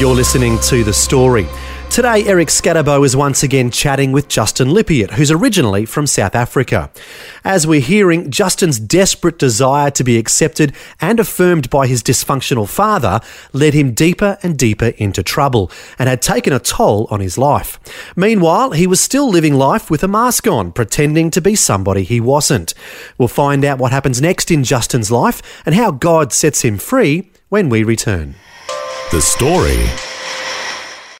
You're 0.00 0.14
listening 0.14 0.58
to 0.60 0.82
The 0.82 0.92
Story. 0.92 1.46
Today, 1.94 2.24
Eric 2.26 2.48
Scatterbo 2.48 3.06
is 3.06 3.14
once 3.14 3.44
again 3.44 3.70
chatting 3.70 4.10
with 4.10 4.26
Justin 4.26 4.66
Lippiatt, 4.70 5.12
who's 5.12 5.30
originally 5.30 5.84
from 5.84 6.08
South 6.08 6.34
Africa. 6.34 6.90
As 7.44 7.68
we're 7.68 7.78
hearing, 7.78 8.32
Justin's 8.32 8.80
desperate 8.80 9.38
desire 9.38 9.92
to 9.92 10.02
be 10.02 10.18
accepted 10.18 10.74
and 11.00 11.20
affirmed 11.20 11.70
by 11.70 11.86
his 11.86 12.02
dysfunctional 12.02 12.68
father 12.68 13.20
led 13.52 13.74
him 13.74 13.94
deeper 13.94 14.38
and 14.42 14.58
deeper 14.58 14.86
into 14.96 15.22
trouble 15.22 15.70
and 15.96 16.08
had 16.08 16.20
taken 16.20 16.52
a 16.52 16.58
toll 16.58 17.06
on 17.12 17.20
his 17.20 17.38
life. 17.38 17.78
Meanwhile, 18.16 18.72
he 18.72 18.88
was 18.88 19.00
still 19.00 19.28
living 19.28 19.54
life 19.54 19.88
with 19.88 20.02
a 20.02 20.08
mask 20.08 20.48
on, 20.48 20.72
pretending 20.72 21.30
to 21.30 21.40
be 21.40 21.54
somebody 21.54 22.02
he 22.02 22.18
wasn't. 22.18 22.74
We'll 23.18 23.28
find 23.28 23.64
out 23.64 23.78
what 23.78 23.92
happens 23.92 24.20
next 24.20 24.50
in 24.50 24.64
Justin's 24.64 25.12
life 25.12 25.62
and 25.64 25.76
how 25.76 25.92
God 25.92 26.32
sets 26.32 26.62
him 26.62 26.76
free 26.76 27.30
when 27.50 27.68
we 27.68 27.84
return. 27.84 28.34
The 29.12 29.20
story. 29.20 29.86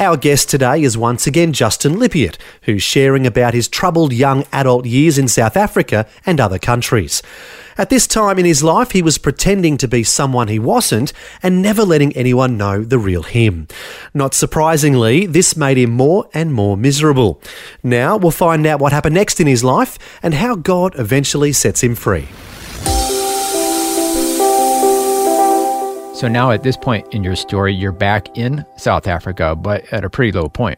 Our 0.00 0.16
guest 0.16 0.48
today 0.48 0.82
is 0.82 0.96
once 0.96 1.26
again 1.26 1.52
Justin 1.52 1.96
Lippiatt, 1.96 2.36
who's 2.62 2.84
sharing 2.84 3.26
about 3.26 3.52
his 3.52 3.66
troubled 3.66 4.12
young 4.12 4.44
adult 4.52 4.86
years 4.86 5.18
in 5.18 5.26
South 5.26 5.56
Africa 5.56 6.06
and 6.24 6.38
other 6.38 6.58
countries. 6.58 7.20
At 7.76 7.90
this 7.90 8.06
time 8.06 8.38
in 8.38 8.44
his 8.44 8.62
life, 8.62 8.92
he 8.92 9.02
was 9.02 9.18
pretending 9.18 9.76
to 9.78 9.88
be 9.88 10.04
someone 10.04 10.46
he 10.46 10.60
wasn't 10.60 11.12
and 11.42 11.60
never 11.60 11.82
letting 11.82 12.16
anyone 12.16 12.56
know 12.56 12.84
the 12.84 12.98
real 12.98 13.24
him. 13.24 13.66
Not 14.14 14.34
surprisingly, 14.34 15.26
this 15.26 15.56
made 15.56 15.78
him 15.78 15.90
more 15.90 16.28
and 16.32 16.54
more 16.54 16.76
miserable. 16.76 17.42
Now 17.82 18.16
we'll 18.16 18.30
find 18.30 18.68
out 18.68 18.78
what 18.78 18.92
happened 18.92 19.16
next 19.16 19.40
in 19.40 19.48
his 19.48 19.64
life 19.64 19.98
and 20.22 20.34
how 20.34 20.54
God 20.54 20.96
eventually 20.96 21.52
sets 21.52 21.82
him 21.82 21.96
free. 21.96 22.28
So 26.18 26.26
now 26.26 26.50
at 26.50 26.64
this 26.64 26.76
point 26.76 27.14
in 27.14 27.22
your 27.22 27.36
story, 27.36 27.72
you're 27.72 27.92
back 27.92 28.36
in 28.36 28.66
South 28.76 29.06
Africa, 29.06 29.54
but 29.54 29.84
at 29.92 30.04
a 30.04 30.10
pretty 30.10 30.32
low 30.36 30.48
point. 30.48 30.76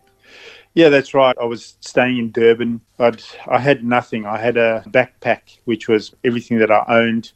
Yeah, 0.75 0.91
that's 0.91 1.15
right. 1.15 1.35
I 1.41 1.47
was 1.47 1.79
staying 1.81 2.19
in 2.19 2.31
Durban. 2.31 2.83
I'd, 2.99 3.23
I 3.49 3.59
had 3.59 3.83
nothing. 3.83 4.27
I 4.27 4.37
had 4.37 4.59
a 4.59 4.85
backpack, 4.89 5.57
which 5.65 5.89
was 5.89 6.15
everything 6.25 6.59
that 6.59 6.71
I 6.71 6.85
owned. 6.89 7.33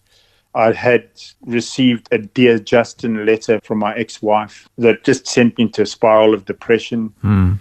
I 0.55 0.73
had 0.73 1.09
received 1.47 2.09
a 2.13 2.19
Dear 2.19 2.59
Justin 2.59 3.25
letter 3.25 3.59
from 3.65 3.79
my 3.79 3.95
ex 3.97 4.21
wife 4.21 4.69
that 4.77 5.03
just 5.03 5.27
sent 5.27 5.57
me 5.57 5.65
into 5.65 5.81
a 5.81 5.87
spiral 5.87 6.35
of 6.35 6.45
depression 6.45 7.09
Mm. 7.25 7.59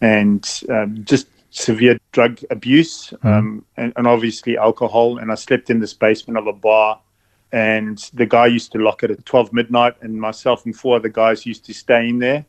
and 0.00 0.60
um, 0.70 1.04
just 1.04 1.26
severe 1.50 1.98
drug 2.12 2.38
abuse 2.50 3.10
Mm-hmm. 3.10 3.26
um, 3.28 3.64
and, 3.76 3.92
and 3.96 4.06
obviously 4.06 4.56
alcohol. 4.56 5.18
And 5.18 5.32
I 5.32 5.34
slept 5.34 5.68
in 5.68 5.80
this 5.80 5.94
basement 5.94 6.38
of 6.38 6.46
a 6.46 6.52
bar. 6.52 7.00
And 7.52 7.98
the 8.14 8.26
guy 8.26 8.46
used 8.46 8.72
to 8.72 8.78
lock 8.78 9.02
it 9.02 9.10
at 9.10 9.24
12 9.26 9.52
midnight, 9.52 9.94
and 10.02 10.20
myself 10.20 10.64
and 10.66 10.76
four 10.76 10.96
other 10.96 11.08
guys 11.08 11.46
used 11.46 11.64
to 11.66 11.74
stay 11.74 12.08
in 12.08 12.18
there. 12.18 12.44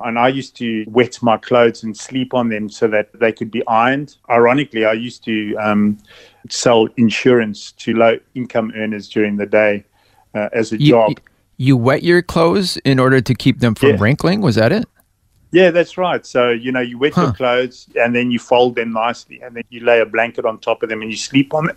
And 0.00 0.18
I 0.18 0.28
used 0.28 0.56
to 0.56 0.84
wet 0.88 1.18
my 1.22 1.36
clothes 1.36 1.82
and 1.82 1.96
sleep 1.96 2.34
on 2.34 2.48
them 2.48 2.68
so 2.68 2.88
that 2.88 3.08
they 3.18 3.32
could 3.32 3.50
be 3.50 3.66
ironed. 3.66 4.16
Ironically, 4.28 4.84
I 4.84 4.92
used 4.92 5.24
to 5.24 5.56
um, 5.56 5.98
sell 6.50 6.88
insurance 6.96 7.72
to 7.72 7.94
low 7.94 8.18
income 8.34 8.72
earners 8.76 9.08
during 9.08 9.36
the 9.36 9.46
day 9.46 9.84
uh, 10.34 10.48
as 10.52 10.72
a 10.72 10.78
You, 10.78 10.90
job. 10.90 11.20
you 11.56 11.76
wet 11.76 12.02
your 12.02 12.22
clothes 12.22 12.76
in 12.78 12.98
order 12.98 13.20
to 13.20 13.34
keep 13.34 13.60
them 13.60 13.74
from 13.74 13.90
Yeah. 13.90 14.00
wrinkling? 14.00 14.40
Was 14.40 14.56
that 14.56 14.72
it? 14.72 14.84
Yeah, 15.52 15.70
that's 15.70 15.96
right. 15.96 16.26
So, 16.26 16.50
you 16.50 16.72
know, 16.72 16.80
you 16.80 16.98
wet 16.98 17.14
Huh. 17.14 17.26
your 17.26 17.32
clothes 17.32 17.88
and 17.94 18.14
then 18.14 18.32
you 18.32 18.40
fold 18.40 18.74
them 18.74 18.92
nicely 18.92 19.40
and 19.40 19.54
then 19.54 19.62
you 19.70 19.84
lay 19.84 20.00
a 20.00 20.06
blanket 20.06 20.44
on 20.44 20.58
top 20.58 20.82
of 20.82 20.88
them 20.88 21.00
and 21.02 21.10
you 21.10 21.16
sleep 21.16 21.54
on 21.54 21.66
them. 21.66 21.76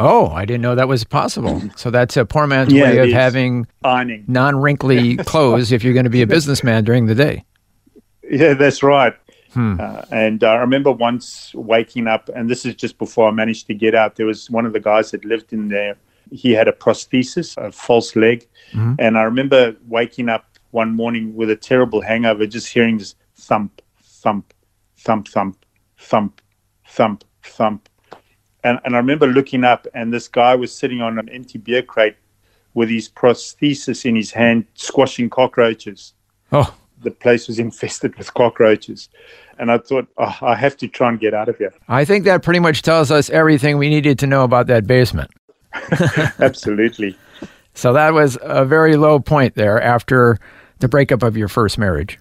Oh, 0.00 0.28
I 0.28 0.44
didn't 0.44 0.62
know 0.62 0.74
that 0.74 0.88
was 0.88 1.04
possible. 1.04 1.62
So 1.76 1.90
that's 1.90 2.16
a 2.16 2.24
poor 2.24 2.46
man's 2.46 2.72
Yeah, 2.72 2.82
way 2.84 2.98
of 2.98 3.10
having 3.10 3.66
Ironing. 3.84 4.24
non 4.28 4.56
wrinkly 4.60 5.16
clothes 5.32 5.72
if 5.72 5.82
you're 5.82 5.92
going 5.94 6.04
to 6.04 6.10
be 6.10 6.22
a 6.22 6.26
businessman 6.26 6.84
during 6.84 7.06
the 7.06 7.14
day. 7.14 7.44
Yeah, 8.30 8.54
that's 8.54 8.82
right. 8.82 9.14
Hmm. 9.54 9.80
Uh, 9.80 10.02
and 10.10 10.44
I 10.44 10.56
remember 10.56 10.92
once 10.92 11.52
waking 11.54 12.06
up, 12.06 12.28
and 12.34 12.50
this 12.50 12.66
is 12.66 12.74
just 12.74 12.98
before 12.98 13.28
I 13.28 13.30
managed 13.32 13.66
to 13.68 13.74
get 13.74 13.94
out. 13.94 14.16
There 14.16 14.26
was 14.26 14.50
one 14.50 14.66
of 14.66 14.72
the 14.72 14.80
guys 14.80 15.10
that 15.12 15.24
lived 15.24 15.52
in 15.52 15.68
there. 15.68 15.96
He 16.30 16.52
had 16.52 16.68
a 16.68 16.72
prosthesis, 16.72 17.56
a 17.56 17.72
false 17.72 18.14
leg. 18.14 18.46
Mhm. 18.72 18.96
And 18.98 19.16
I 19.16 19.22
remember 19.22 19.74
waking 19.88 20.28
up 20.28 20.44
one 20.72 20.94
morning 20.94 21.34
with 21.34 21.48
a 21.50 21.56
terrible 21.56 22.02
hangover, 22.02 22.46
just 22.46 22.68
hearing 22.68 22.98
this 22.98 23.14
thump, 23.36 23.80
thump, 24.02 24.52
thump, 24.98 25.28
thump, 25.28 25.56
thump, 25.96 26.42
thump, 26.86 27.24
thump. 27.42 27.87
And, 28.68 28.80
and 28.84 28.94
I 28.94 28.98
remember 28.98 29.26
looking 29.26 29.64
up, 29.64 29.86
and 29.94 30.12
this 30.12 30.28
guy 30.28 30.54
was 30.54 30.74
sitting 30.74 31.00
on 31.00 31.18
an 31.18 31.28
empty 31.30 31.58
beer 31.58 31.82
crate 31.82 32.16
with 32.74 32.90
his 32.90 33.08
prosthesis 33.08 34.04
in 34.04 34.14
his 34.14 34.30
hand, 34.30 34.66
squashing 34.74 35.30
cockroaches 35.30 36.12
Oh, 36.52 36.74
the 37.02 37.10
place 37.10 37.48
was 37.48 37.58
infested 37.66 38.16
with 38.16 38.32
cockroaches. 38.34 39.08
And 39.58 39.72
I 39.72 39.78
thought, 39.78 40.06
oh, 40.18 40.36
I 40.40 40.54
have 40.54 40.76
to 40.78 40.88
try 40.88 41.08
and 41.08 41.18
get 41.18 41.34
out 41.34 41.48
of 41.48 41.58
here. 41.58 41.72
I 41.88 42.04
think 42.04 42.24
that 42.24 42.42
pretty 42.42 42.60
much 42.60 42.82
tells 42.82 43.10
us 43.10 43.28
everything 43.30 43.76
we 43.76 43.88
needed 43.88 44.18
to 44.20 44.26
know 44.26 44.44
about 44.44 44.68
that 44.68 44.86
basement. 44.86 45.30
Absolutely. 46.38 47.16
So 47.74 47.92
that 47.92 48.12
was 48.12 48.38
a 48.40 48.64
very 48.64 48.96
low 48.96 49.18
point 49.18 49.56
there 49.56 49.80
after 49.82 50.38
the 50.78 50.88
breakup 50.88 51.22
of 51.22 51.36
your 51.36 51.48
first 51.48 51.76
marriage. 51.76 52.18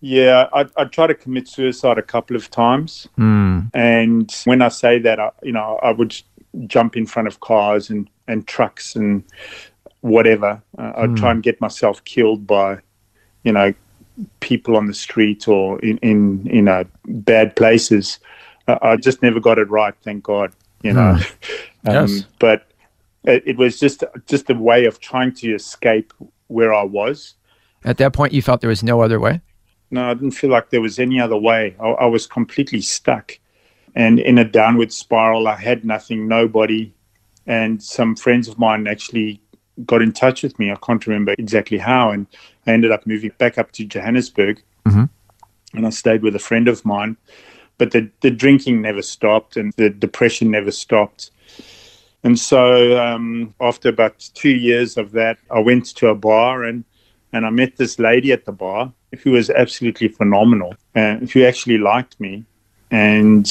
Yeah, 0.00 0.48
I, 0.52 0.66
I 0.76 0.84
tried 0.84 1.08
to 1.08 1.14
commit 1.14 1.48
suicide 1.48 1.98
a 1.98 2.02
couple 2.02 2.36
of 2.36 2.50
times. 2.50 3.08
Hmm. 3.16 3.60
And 3.74 4.32
when 4.44 4.62
I 4.62 4.68
say 4.68 4.98
that, 5.00 5.18
I, 5.18 5.30
you 5.42 5.52
know, 5.52 5.78
I 5.82 5.90
would 5.90 6.14
jump 6.66 6.96
in 6.96 7.06
front 7.06 7.28
of 7.28 7.40
cars 7.40 7.90
and, 7.90 8.08
and 8.28 8.46
trucks 8.46 8.94
and 8.94 9.24
whatever. 10.00 10.62
Uh, 10.78 10.92
I'd 10.96 11.16
try 11.16 11.32
and 11.32 11.42
get 11.42 11.60
myself 11.60 12.02
killed 12.04 12.46
by, 12.46 12.78
you 13.42 13.52
know, 13.52 13.74
people 14.40 14.76
on 14.76 14.86
the 14.86 14.94
street 14.94 15.48
or 15.48 15.78
in, 15.80 15.98
in 15.98 16.46
you 16.46 16.62
know, 16.62 16.84
bad 17.06 17.56
places. 17.56 18.18
Uh, 18.68 18.78
I 18.82 18.96
just 18.96 19.22
never 19.22 19.40
got 19.40 19.58
it 19.58 19.68
right, 19.68 19.94
thank 20.02 20.22
God, 20.22 20.52
you 20.82 20.92
know. 20.92 21.18
Yes. 21.84 22.24
But 22.38 22.68
it, 23.24 23.42
it 23.46 23.56
was 23.56 23.78
just 23.78 24.04
just 24.26 24.50
a 24.50 24.54
way 24.54 24.84
of 24.84 25.00
trying 25.00 25.32
to 25.34 25.54
escape 25.54 26.12
where 26.48 26.74
I 26.74 26.82
was. 26.82 27.34
At 27.84 27.98
that 27.98 28.12
point, 28.12 28.32
you 28.32 28.42
felt 28.42 28.60
there 28.60 28.68
was 28.68 28.82
no 28.82 29.00
other 29.00 29.20
way? 29.20 29.40
No, 29.90 30.10
I 30.10 30.14
didn't 30.14 30.32
feel 30.32 30.50
like 30.50 30.70
there 30.70 30.80
was 30.80 30.98
any 30.98 31.20
other 31.20 31.36
way. 31.36 31.74
I, 31.80 31.88
I 31.88 32.06
was 32.06 32.26
completely 32.26 32.80
stuck 32.80 33.38
and 33.94 34.20
in 34.20 34.38
a 34.38 34.44
downward 34.44 34.92
spiral. 34.92 35.48
I 35.48 35.56
had 35.56 35.84
nothing, 35.84 36.28
nobody. 36.28 36.92
And 37.46 37.82
some 37.82 38.14
friends 38.14 38.46
of 38.48 38.58
mine 38.58 38.86
actually 38.86 39.40
got 39.86 40.02
in 40.02 40.12
touch 40.12 40.42
with 40.42 40.58
me. 40.58 40.70
I 40.70 40.76
can't 40.76 41.06
remember 41.06 41.34
exactly 41.38 41.78
how. 41.78 42.10
And 42.10 42.26
I 42.66 42.72
ended 42.72 42.92
up 42.92 43.06
moving 43.06 43.32
back 43.38 43.58
up 43.58 43.72
to 43.72 43.84
Johannesburg. 43.84 44.62
Mhm. 44.84 45.08
And 45.74 45.86
I 45.86 45.90
stayed 45.90 46.22
with 46.22 46.36
a 46.36 46.40
friend 46.40 46.68
of 46.68 46.84
mine. 46.84 47.16
But 47.78 47.92
the, 47.92 48.10
the 48.20 48.30
drinking 48.30 48.82
never 48.82 49.02
stopped 49.02 49.56
and 49.56 49.72
the 49.76 49.88
depression 49.88 50.50
never 50.50 50.70
stopped. 50.70 51.30
And 52.24 52.38
so 52.38 53.00
um, 53.00 53.54
after 53.60 53.88
about 53.88 54.28
two 54.34 54.50
years 54.50 54.96
of 54.96 55.12
that, 55.12 55.38
I 55.50 55.60
went 55.60 55.86
to 55.96 56.08
a 56.08 56.14
bar 56.14 56.64
and, 56.64 56.84
and 57.32 57.46
I 57.46 57.50
met 57.50 57.76
this 57.76 57.98
lady 57.98 58.32
at 58.32 58.44
the 58.44 58.52
bar 58.52 58.92
who 59.22 59.32
was 59.32 59.50
absolutely 59.50 60.08
phenomenal 60.08 60.74
and 60.94 61.30
who 61.30 61.44
actually 61.44 61.78
liked 61.78 62.18
me. 62.20 62.44
And 62.90 63.46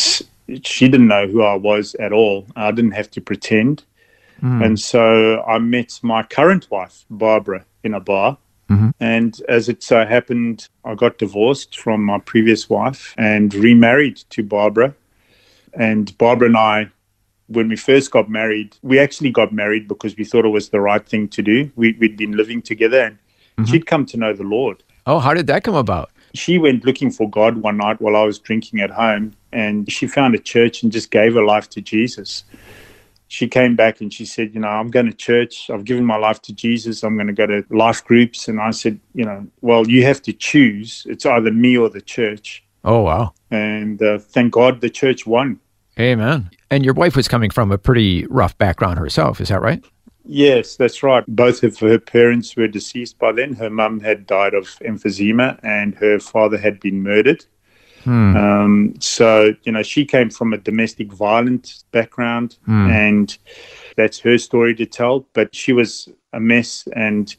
she 0.64 0.88
didn't 0.88 1.08
know 1.08 1.28
who 1.28 1.42
I 1.44 1.56
was 1.56 1.96
at 1.96 2.12
all. 2.12 2.46
I 2.56 2.72
didn't 2.72 2.92
have 2.92 3.12
to 3.12 3.22
pretend. 3.22 3.84
And 4.42 4.80
so 4.80 5.42
I 5.44 5.58
met 5.58 6.00
my 6.04 6.22
current 6.22 6.70
wife, 6.70 7.06
Barbara, 7.10 7.66
in 7.84 7.96
a 7.96 8.00
bar. 8.00 8.38
Mhm. 8.70 8.94
And 9.00 9.42
as 9.50 9.68
it 9.68 9.82
so 9.82 10.06
happened, 10.06 10.68
I 10.86 10.94
got 10.94 11.18
divorced 11.18 11.80
from 11.80 12.04
my 12.04 12.20
previous 12.20 12.70
wife 12.70 13.16
and 13.18 13.54
remarried 13.54 14.18
to 14.30 14.44
Barbara. 14.44 14.94
And 15.74 16.16
Barbara 16.18 16.50
and 16.50 16.58
I, 16.58 16.90
when 17.48 17.70
we 17.70 17.78
first 17.78 18.12
got 18.12 18.30
married, 18.30 18.76
we 18.84 19.00
actually 19.00 19.32
got 19.32 19.54
married 19.54 19.88
because 19.88 20.18
we 20.18 20.26
thought 20.26 20.46
it 20.46 20.50
was 20.50 20.70
the 20.70 20.82
right 20.82 21.06
thing 21.08 21.28
to 21.30 21.42
do. 21.42 21.72
We, 21.76 21.96
we'd 22.00 22.18
been 22.18 22.34
living 22.34 22.62
together 22.62 23.00
and 23.02 23.18
she'd 23.66 23.86
come 23.86 24.06
to 24.06 24.18
know 24.18 24.34
the 24.34 24.44
Lord 24.44 24.84
Oh, 25.06 25.20
how 25.20 25.34
did 25.34 25.48
that 25.48 25.64
come 25.64 25.76
about? 25.76 26.12
she 26.34 26.58
went 26.58 26.86
looking 26.86 27.10
for 27.12 27.30
God 27.30 27.58
one 27.58 27.78
night 27.78 28.00
while 28.02 28.16
I 28.16 28.24
was 28.24 28.40
drinking 28.40 28.82
at 28.82 28.92
home, 28.92 29.34
and 29.52 29.92
she 29.92 30.08
found 30.08 30.36
a 30.36 30.40
church 30.40 30.84
and 30.84 30.92
just 30.92 31.12
gave 31.12 31.34
her 31.34 31.44
life 31.44 31.70
to 31.72 31.82
Jesus. 31.82 32.44
She 33.30 33.48
came 33.48 33.76
back 33.76 34.00
and 34.00 34.14
she 34.14 34.26
said, 34.26 34.54
You 34.54 34.62
know, 34.62 34.68
I'm 34.70 34.90
going 34.90 35.08
to 35.08 35.14
church. 35.14 35.70
I've 35.70 35.84
given 35.84 36.06
my 36.06 36.18
life 36.18 36.42
to 36.44 36.54
Jesus. 36.54 37.04
I'm 37.04 37.16
going 37.16 37.28
to 37.28 37.34
go 37.34 37.46
to 37.46 37.66
life 37.70 38.04
groups. 38.06 38.48
And 38.48 38.60
I 38.62 38.72
said, 38.72 39.00
You 39.14 39.26
know, 39.26 39.48
well, 39.62 39.88
you 39.88 40.04
have 40.06 40.22
to 40.24 40.34
choose. 40.34 41.06
It's 41.10 41.26
either 41.26 41.52
me 41.52 41.78
or 41.78 41.90
the 41.90 42.02
church. 42.02 42.64
Oh, 42.86 43.02
wow. 43.02 43.34
And 43.52 44.02
uh, 44.02 44.20
thank 44.20 44.54
God 44.54 44.80
the 44.80 44.90
church 44.90 45.26
won. 45.26 45.60
Amen. 46.00 46.52
And 46.70 46.86
your 46.86 46.94
wife 46.94 47.16
was 47.16 47.28
coming 47.28 47.50
from 47.50 47.72
a 47.72 47.78
pretty 47.78 48.26
rough 48.28 48.58
background 48.58 49.00
herself, 49.00 49.42
is 49.42 49.50
that 49.50 49.62
right? 49.62 49.84
Yes, 50.28 50.76
that's 50.76 51.04
right. 51.04 51.24
Both 51.28 51.64
of 51.64 51.80
her 51.80 51.98
parents 51.98 52.56
were 52.56 52.68
deceased 52.68 53.18
by 53.18 53.32
then. 53.32 53.54
Her 53.54 53.70
mum 53.70 54.00
had 54.02 54.28
died 54.28 54.54
of 54.54 54.66
emphysema 54.82 55.60
and 55.64 55.96
her 55.96 56.20
father 56.20 56.58
had 56.58 56.80
been 56.80 57.02
murdered. 57.02 57.46
Hmm. 58.04 58.38
Um, 58.38 58.94
so, 59.00 59.54
you 59.64 59.72
know, 59.72 59.84
she 59.84 60.06
came 60.06 60.30
from 60.30 60.54
a 60.54 60.58
domestic 60.58 61.12
violence 61.12 61.86
background 61.92 62.58
hmm. 62.66 62.90
and 62.90 63.38
that's 63.96 64.20
her 64.20 64.38
story 64.38 64.76
to 64.76 64.86
tell. 64.86 65.22
But 65.34 65.56
she 65.56 65.74
was 65.74 66.10
a 66.34 66.40
mess 66.40 66.88
and 66.94 67.34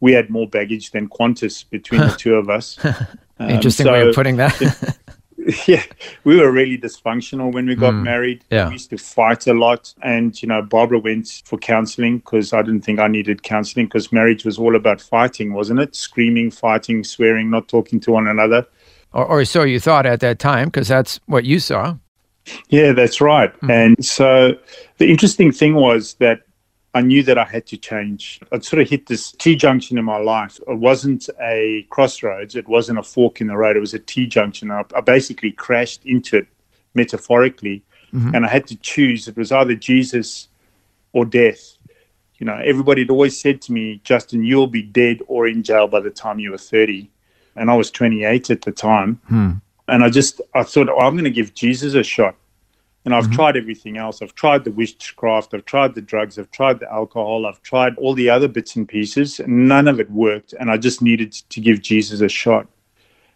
we 0.00 0.12
had 0.12 0.30
more 0.30 0.48
baggage 0.48 0.92
than 0.92 1.08
Qantas 1.08 1.68
between 1.68 2.00
the 2.00 2.14
two 2.18 2.34
of 2.34 2.48
us. 2.48 2.78
Um, 3.38 3.48
Interesting 3.48 3.84
so, 3.84 3.92
way 3.92 4.06
of 4.06 4.14
putting 4.14 4.36
that. 4.36 4.98
yeah, 5.66 5.82
we 6.24 6.36
were 6.36 6.50
really 6.50 6.76
dysfunctional 6.76 7.52
when 7.52 7.66
we 7.66 7.74
got 7.74 7.94
mm, 7.94 8.02
married. 8.02 8.44
Yeah. 8.50 8.66
We 8.66 8.74
used 8.74 8.90
to 8.90 8.98
fight 8.98 9.46
a 9.46 9.54
lot. 9.54 9.94
And, 10.02 10.40
you 10.42 10.48
know, 10.48 10.62
Barbara 10.62 10.98
went 10.98 11.42
for 11.44 11.58
counseling 11.58 12.18
because 12.18 12.52
I 12.52 12.62
didn't 12.62 12.82
think 12.82 12.98
I 12.98 13.08
needed 13.08 13.42
counseling 13.42 13.86
because 13.86 14.12
marriage 14.12 14.44
was 14.44 14.58
all 14.58 14.76
about 14.76 15.00
fighting, 15.00 15.52
wasn't 15.52 15.80
it? 15.80 15.94
Screaming, 15.94 16.50
fighting, 16.50 17.04
swearing, 17.04 17.50
not 17.50 17.68
talking 17.68 18.00
to 18.00 18.12
one 18.12 18.26
another. 18.26 18.66
Or, 19.12 19.24
or 19.24 19.44
so 19.44 19.62
you 19.62 19.80
thought 19.80 20.06
at 20.06 20.20
that 20.20 20.38
time 20.38 20.66
because 20.66 20.88
that's 20.88 21.20
what 21.26 21.44
you 21.44 21.58
saw. 21.58 21.96
Yeah, 22.68 22.92
that's 22.92 23.20
right. 23.20 23.58
Mm. 23.60 23.70
And 23.70 24.04
so 24.04 24.56
the 24.98 25.10
interesting 25.10 25.52
thing 25.52 25.74
was 25.74 26.14
that 26.14 26.42
I 26.92 27.02
knew 27.02 27.22
that 27.22 27.38
I 27.38 27.44
had 27.44 27.66
to 27.66 27.76
change. 27.76 28.40
I'd 28.50 28.64
sort 28.64 28.82
of 28.82 28.88
hit 28.88 29.06
this 29.06 29.32
T 29.32 29.54
junction 29.54 29.96
in 29.96 30.04
my 30.04 30.18
life. 30.18 30.58
It 30.66 30.78
wasn't 30.78 31.28
a 31.40 31.86
crossroads, 31.90 32.56
it 32.56 32.68
wasn't 32.68 32.98
a 32.98 33.02
fork 33.02 33.40
in 33.40 33.46
the 33.46 33.56
road, 33.56 33.76
it 33.76 33.80
was 33.80 33.94
a 33.94 33.98
T 33.98 34.26
junction. 34.26 34.70
I, 34.70 34.84
I 34.94 35.00
basically 35.00 35.52
crashed 35.52 36.04
into 36.04 36.38
it 36.38 36.48
metaphorically, 36.94 37.82
mm-hmm. 38.12 38.34
and 38.34 38.44
I 38.44 38.48
had 38.48 38.66
to 38.68 38.76
choose. 38.76 39.28
It 39.28 39.36
was 39.36 39.52
either 39.52 39.74
Jesus 39.74 40.48
or 41.12 41.24
death. 41.24 41.76
You 42.38 42.46
know, 42.46 42.60
everybody 42.64 43.02
had 43.02 43.10
always 43.10 43.38
said 43.38 43.60
to 43.62 43.72
me, 43.72 44.00
Justin, 44.02 44.42
you'll 44.42 44.66
be 44.66 44.82
dead 44.82 45.20
or 45.26 45.46
in 45.46 45.62
jail 45.62 45.86
by 45.86 46.00
the 46.00 46.10
time 46.10 46.38
you 46.38 46.52
were 46.52 46.58
30. 46.58 47.10
And 47.56 47.70
I 47.70 47.74
was 47.74 47.90
28 47.90 48.50
at 48.50 48.62
the 48.62 48.72
time. 48.72 49.20
Hmm. 49.28 49.50
And 49.88 50.02
I 50.02 50.08
just, 50.08 50.40
I 50.54 50.62
thought, 50.62 50.88
oh, 50.88 51.00
I'm 51.00 51.14
going 51.14 51.24
to 51.24 51.30
give 51.30 51.52
Jesus 51.52 51.94
a 51.94 52.02
shot. 52.02 52.36
And 53.04 53.14
I've 53.14 53.24
mm-hmm. 53.24 53.34
tried 53.34 53.56
everything 53.56 53.96
else. 53.96 54.20
I've 54.20 54.34
tried 54.34 54.64
the 54.64 54.72
witchcraft, 54.72 55.54
I've 55.54 55.64
tried 55.64 55.94
the 55.94 56.02
drugs, 56.02 56.38
I've 56.38 56.50
tried 56.50 56.80
the 56.80 56.92
alcohol, 56.92 57.46
I've 57.46 57.62
tried 57.62 57.96
all 57.96 58.12
the 58.12 58.28
other 58.28 58.46
bits 58.46 58.76
and 58.76 58.86
pieces. 58.86 59.40
And 59.40 59.68
none 59.68 59.88
of 59.88 60.00
it 60.00 60.10
worked. 60.10 60.52
And 60.52 60.70
I 60.70 60.76
just 60.76 61.00
needed 61.00 61.32
to 61.32 61.60
give 61.60 61.80
Jesus 61.80 62.20
a 62.20 62.28
shot. 62.28 62.66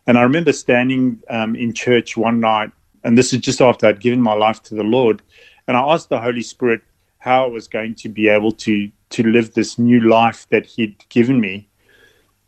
And 0.06 0.18
I 0.18 0.22
remember 0.22 0.52
standing 0.52 1.22
um, 1.30 1.56
in 1.56 1.72
church 1.72 2.16
one 2.16 2.40
night, 2.40 2.70
and 3.04 3.16
this 3.16 3.32
is 3.32 3.40
just 3.40 3.62
after 3.62 3.86
I'd 3.86 4.00
given 4.00 4.20
my 4.20 4.34
life 4.34 4.62
to 4.64 4.74
the 4.74 4.82
Lord. 4.82 5.22
And 5.66 5.76
I 5.76 5.80
asked 5.80 6.10
the 6.10 6.20
Holy 6.20 6.42
Spirit 6.42 6.82
how 7.18 7.44
I 7.44 7.48
was 7.48 7.66
going 7.68 7.94
to 7.96 8.08
be 8.08 8.28
able 8.28 8.52
to 8.52 8.90
to 9.10 9.22
live 9.22 9.54
this 9.54 9.78
new 9.78 10.00
life 10.00 10.46
that 10.50 10.66
He'd 10.66 11.08
given 11.08 11.40
me. 11.40 11.68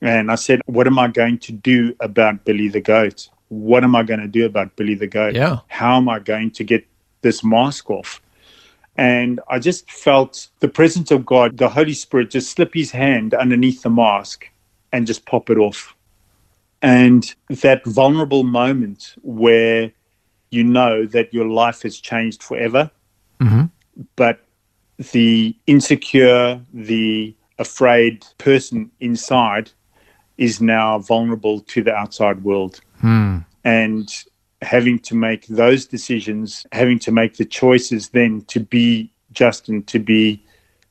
And 0.03 0.31
I 0.31 0.35
said, 0.35 0.61
What 0.67 0.87
am 0.87 0.99
I 0.99 1.09
going 1.09 1.39
to 1.39 1.53
do 1.53 1.95
about 2.01 2.45
Billy 2.45 2.69
the 2.69 2.81
goat? 2.81 3.29
What 3.49 3.85
am 3.85 3.95
I 3.95 4.03
going 4.03 4.21
to 4.21 4.29
do 4.29 4.45
about 4.45 4.77
Billy 4.77 4.95
the 4.95 5.07
goat? 5.07 5.35
Yeah. 5.35 5.61
How 5.69 5.97
am 5.97 6.09
I 6.09 6.19
going 6.19 6.51
to 6.53 6.65
get 6.65 6.87
this 7.23 7.43
mask 7.45 7.91
off. 7.91 8.21
And 8.97 9.41
I 9.49 9.59
just 9.59 9.91
felt 9.91 10.49
the 10.61 10.69
presence 10.69 11.11
of 11.11 11.27
God, 11.27 11.59
the 11.59 11.69
Holy 11.69 11.93
Spirit, 11.93 12.31
just 12.31 12.51
slip 12.51 12.73
his 12.73 12.91
hand 12.91 13.35
underneath 13.35 13.83
the 13.83 13.91
mask 13.91 14.49
and 14.93 15.07
just 15.07 15.27
pop 15.27 15.51
it 15.51 15.59
off. 15.59 15.95
And 16.81 17.35
that 17.49 17.85
vulnerable 17.85 18.43
moment 18.43 19.15
where 19.23 19.93
you 20.51 20.65
know 20.65 21.05
that 21.07 21.35
your 21.35 21.47
life 21.47 21.83
has 21.83 21.99
changed 21.99 22.43
forever, 22.43 22.91
mm-hmm. 23.41 23.65
but 24.15 24.41
the 25.13 25.55
insecure, 25.67 26.61
the 26.73 27.35
afraid 27.59 28.25
person 28.39 28.91
inside 29.01 29.71
is 30.39 30.61
now 30.61 30.99
vulnerable 30.99 31.61
to 31.61 31.83
the 31.83 31.95
outside 31.95 32.45
world. 32.45 32.81
Mm. 33.03 33.45
And 33.65 34.25
having 34.63 34.99
to 35.01 35.15
make 35.15 35.47
those 35.47 35.87
decisions, 35.87 36.67
having 36.73 36.99
to 37.01 37.13
make 37.13 37.37
the 37.37 37.45
choices 37.45 38.11
then 38.11 38.43
to 38.43 38.61
be 38.61 39.11
Justin, 39.33 39.83
to 39.85 39.99
be 39.99 40.43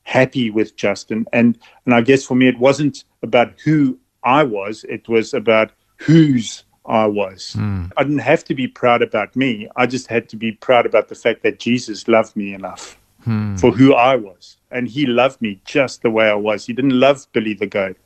happy 0.03 0.49
with 0.49 0.75
Justin. 0.75 1.25
And 1.33 1.57
and 1.85 1.93
I 1.93 2.01
guess 2.01 2.23
for 2.23 2.35
me 2.35 2.47
it 2.47 2.59
wasn't 2.59 3.03
about 3.23 3.59
who 3.63 3.97
I 4.23 4.43
was, 4.43 4.83
it 4.87 5.07
was 5.07 5.33
about 5.33 5.71
whose 5.97 6.63
I 6.85 7.07
was. 7.07 7.55
Mm. 7.57 7.91
I 7.97 8.03
didn't 8.03 8.19
have 8.19 8.43
to 8.45 8.53
be 8.53 8.67
proud 8.67 9.01
about 9.01 9.35
me. 9.35 9.67
I 9.75 9.87
just 9.87 10.07
had 10.07 10.29
to 10.29 10.35
be 10.35 10.51
proud 10.51 10.85
about 10.85 11.07
the 11.07 11.15
fact 11.15 11.41
that 11.43 11.59
Jesus 11.59 12.07
loved 12.07 12.35
me 12.35 12.53
enough 12.53 12.97
mm. 13.25 13.59
for 13.59 13.71
who 13.71 13.93
I 13.93 14.15
was. 14.15 14.57
And 14.71 14.87
he 14.87 15.05
loved 15.05 15.41
me 15.41 15.59
just 15.65 16.01
the 16.01 16.11
way 16.11 16.29
I 16.29 16.35
was. 16.35 16.65
He 16.65 16.73
didn't 16.73 16.99
love 16.99 17.25
Billy 17.33 17.53
the 17.53 17.67
goat. 17.67 17.97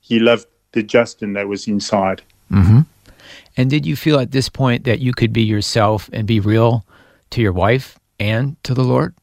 He 0.00 0.18
loved 0.18 0.46
the 0.72 0.82
Justin 0.82 1.34
that 1.34 1.48
was 1.48 1.68
inside. 1.68 2.22
Mm-hmm. 2.50 2.80
And 3.56 3.68
did 3.70 3.84
you 3.84 3.96
feel 3.96 4.18
at 4.18 4.32
this 4.32 4.48
point 4.48 4.84
that 4.84 5.00
you 5.00 5.12
could 5.12 5.32
be 5.32 5.42
yourself 5.42 6.08
and 6.12 6.26
be 6.26 6.40
real 6.40 6.86
to 7.30 7.40
your 7.40 7.52
wife 7.52 7.98
and 8.18 8.62
to 8.64 8.74
the 8.74 8.84
Lord? 8.84 9.14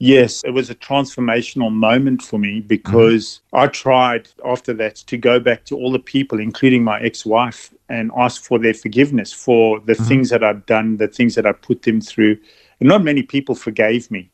Yes, 0.00 0.44
it 0.44 0.50
was 0.50 0.70
a 0.70 0.76
transformational 0.76 1.72
moment 1.72 2.22
for 2.22 2.38
me 2.38 2.60
because 2.60 3.40
mm-hmm. 3.52 3.64
I 3.64 3.66
tried 3.66 4.28
after 4.44 4.72
that 4.74 4.96
to 4.96 5.16
go 5.16 5.40
back 5.40 5.64
to 5.66 5.76
all 5.76 5.90
the 5.90 5.98
people, 5.98 6.38
including 6.38 6.84
my 6.84 7.00
ex 7.00 7.26
wife, 7.26 7.74
and 7.88 8.12
ask 8.16 8.44
for 8.44 8.60
their 8.60 8.74
forgiveness 8.74 9.32
for 9.32 9.80
the 9.80 9.94
mm-hmm. 9.94 10.04
things 10.04 10.30
that 10.30 10.44
I'd 10.44 10.64
done, 10.66 10.98
the 10.98 11.08
things 11.08 11.34
that 11.34 11.46
I 11.46 11.52
put 11.52 11.82
them 11.82 12.00
through. 12.00 12.38
And 12.78 12.88
not 12.88 13.02
many 13.02 13.22
people 13.22 13.56
forgave 13.56 14.08
me. 14.08 14.30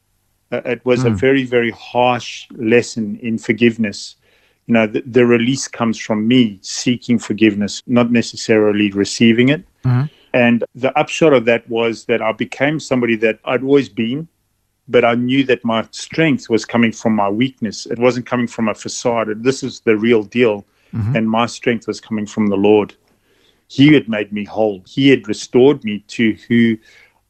Uh, 0.52 0.60
it 0.66 0.84
was 0.84 1.04
mm. 1.04 1.06
a 1.06 1.10
very, 1.10 1.44
very 1.44 1.70
harsh 1.70 2.46
lesson 2.52 3.18
in 3.22 3.38
forgiveness 3.38 4.16
you 4.66 4.74
know, 4.74 4.86
the, 4.86 5.02
the, 5.02 5.26
release 5.26 5.68
comes 5.68 5.98
from 5.98 6.26
me 6.26 6.58
seeking 6.62 7.18
forgiveness, 7.18 7.82
not 7.86 8.10
necessarily 8.10 8.90
receiving 8.92 9.50
it. 9.50 9.64
Mm-hmm. 9.84 10.06
And 10.32 10.64
the 10.74 10.96
upshot 10.98 11.32
of 11.32 11.44
that 11.44 11.68
was 11.68 12.06
that 12.06 12.22
I 12.22 12.32
became 12.32 12.80
somebody 12.80 13.14
that 13.16 13.38
I'd 13.44 13.62
always 13.62 13.88
been, 13.88 14.26
but 14.88 15.04
I 15.04 15.14
knew 15.14 15.44
that 15.44 15.64
my 15.64 15.86
strength 15.90 16.48
was 16.48 16.64
coming 16.64 16.92
from 16.92 17.14
my 17.14 17.28
weakness. 17.28 17.86
It 17.86 17.98
wasn't 17.98 18.26
coming 18.26 18.46
from 18.46 18.68
a 18.68 18.74
facade. 18.74 19.28
This 19.42 19.62
is 19.62 19.80
the 19.80 19.96
real 19.96 20.22
deal. 20.22 20.64
Mm-hmm. 20.92 21.16
And 21.16 21.30
my 21.30 21.46
strength 21.46 21.86
was 21.86 22.00
coming 22.00 22.26
from 22.26 22.48
the 22.48 22.56
Lord. 22.56 22.94
He 23.68 23.92
had 23.92 24.08
made 24.08 24.32
me 24.32 24.44
whole, 24.44 24.82
He 24.86 25.08
had 25.08 25.28
restored 25.28 25.84
me 25.84 26.00
to 26.08 26.36
who 26.48 26.76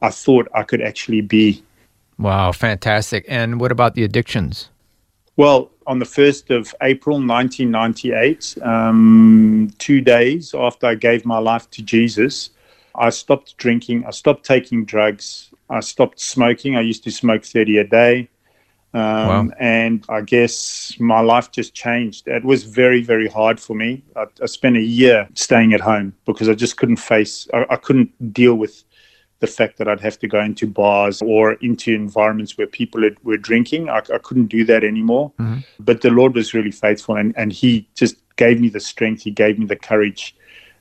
I 0.01 0.09
thought 0.09 0.47
I 0.53 0.63
could 0.63 0.81
actually 0.81 1.21
be. 1.21 1.63
Wow, 2.17 2.51
fantastic. 2.51 3.25
And 3.27 3.59
what 3.59 3.71
about 3.71 3.95
the 3.95 4.03
addictions? 4.03 4.69
Well, 5.37 5.71
on 5.85 5.99
the 5.99 6.05
1st 6.05 6.55
of 6.55 6.73
April 6.81 7.17
1998, 7.17 8.57
um, 8.61 9.71
two 9.77 10.01
days 10.01 10.55
after 10.55 10.87
I 10.87 10.95
gave 10.95 11.25
my 11.25 11.39
life 11.39 11.69
to 11.71 11.83
Jesus, 11.83 12.51
I 12.95 13.09
stopped 13.09 13.57
drinking, 13.57 14.05
I 14.05 14.11
stopped 14.11 14.45
taking 14.45 14.85
drugs, 14.85 15.51
I 15.69 15.79
stopped 15.79 16.19
smoking. 16.19 16.75
I 16.75 16.81
used 16.81 17.03
to 17.05 17.11
smoke 17.11 17.43
30 17.43 17.77
a 17.79 17.83
day. 17.83 18.29
Um, 18.93 19.27
wow. 19.27 19.49
And 19.59 20.05
I 20.07 20.21
guess 20.21 20.95
my 20.99 21.19
life 21.19 21.51
just 21.51 21.73
changed. 21.73 22.27
It 22.27 22.45
was 22.45 22.63
very, 22.63 23.01
very 23.01 23.27
hard 23.27 23.59
for 23.59 23.75
me. 23.75 24.03
I, 24.15 24.25
I 24.41 24.45
spent 24.45 24.77
a 24.77 24.81
year 24.81 25.27
staying 25.33 25.73
at 25.73 25.81
home 25.81 26.13
because 26.25 26.47
I 26.47 26.53
just 26.53 26.77
couldn't 26.77 26.97
face, 26.97 27.47
I, 27.53 27.65
I 27.71 27.75
couldn't 27.75 28.33
deal 28.33 28.55
with 28.55 28.83
the 29.39 29.47
fact 29.47 29.77
that 29.77 29.87
I'd 29.87 29.99
have 29.99 30.17
to 30.19 30.27
go 30.27 30.39
into 30.39 30.65
bars 30.65 31.21
or 31.21 31.53
into 31.53 31.93
environments 31.93 32.57
where 32.57 32.67
people 32.67 33.03
had, 33.03 33.21
were 33.23 33.37
drinking. 33.37 33.89
I, 33.89 33.97
I, 34.13 34.17
couldn't 34.17 34.47
do 34.47 34.63
that 34.65 34.83
anymore. 34.83 35.31
Mm-hmm. 35.39 35.59
But 35.79 36.01
the 36.01 36.09
Lord 36.09 36.35
was 36.35 36.53
really 36.53 36.71
faithful 36.71 37.15
and, 37.15 37.33
and 37.37 37.51
He 37.51 37.87
just 37.95 38.15
gave 38.37 38.61
me 38.61 38.69
the 38.69 38.79
strength, 38.79 39.23
He 39.23 39.31
gave 39.31 39.59
me 39.59 39.65
the 39.65 39.75
courage. 39.75 40.35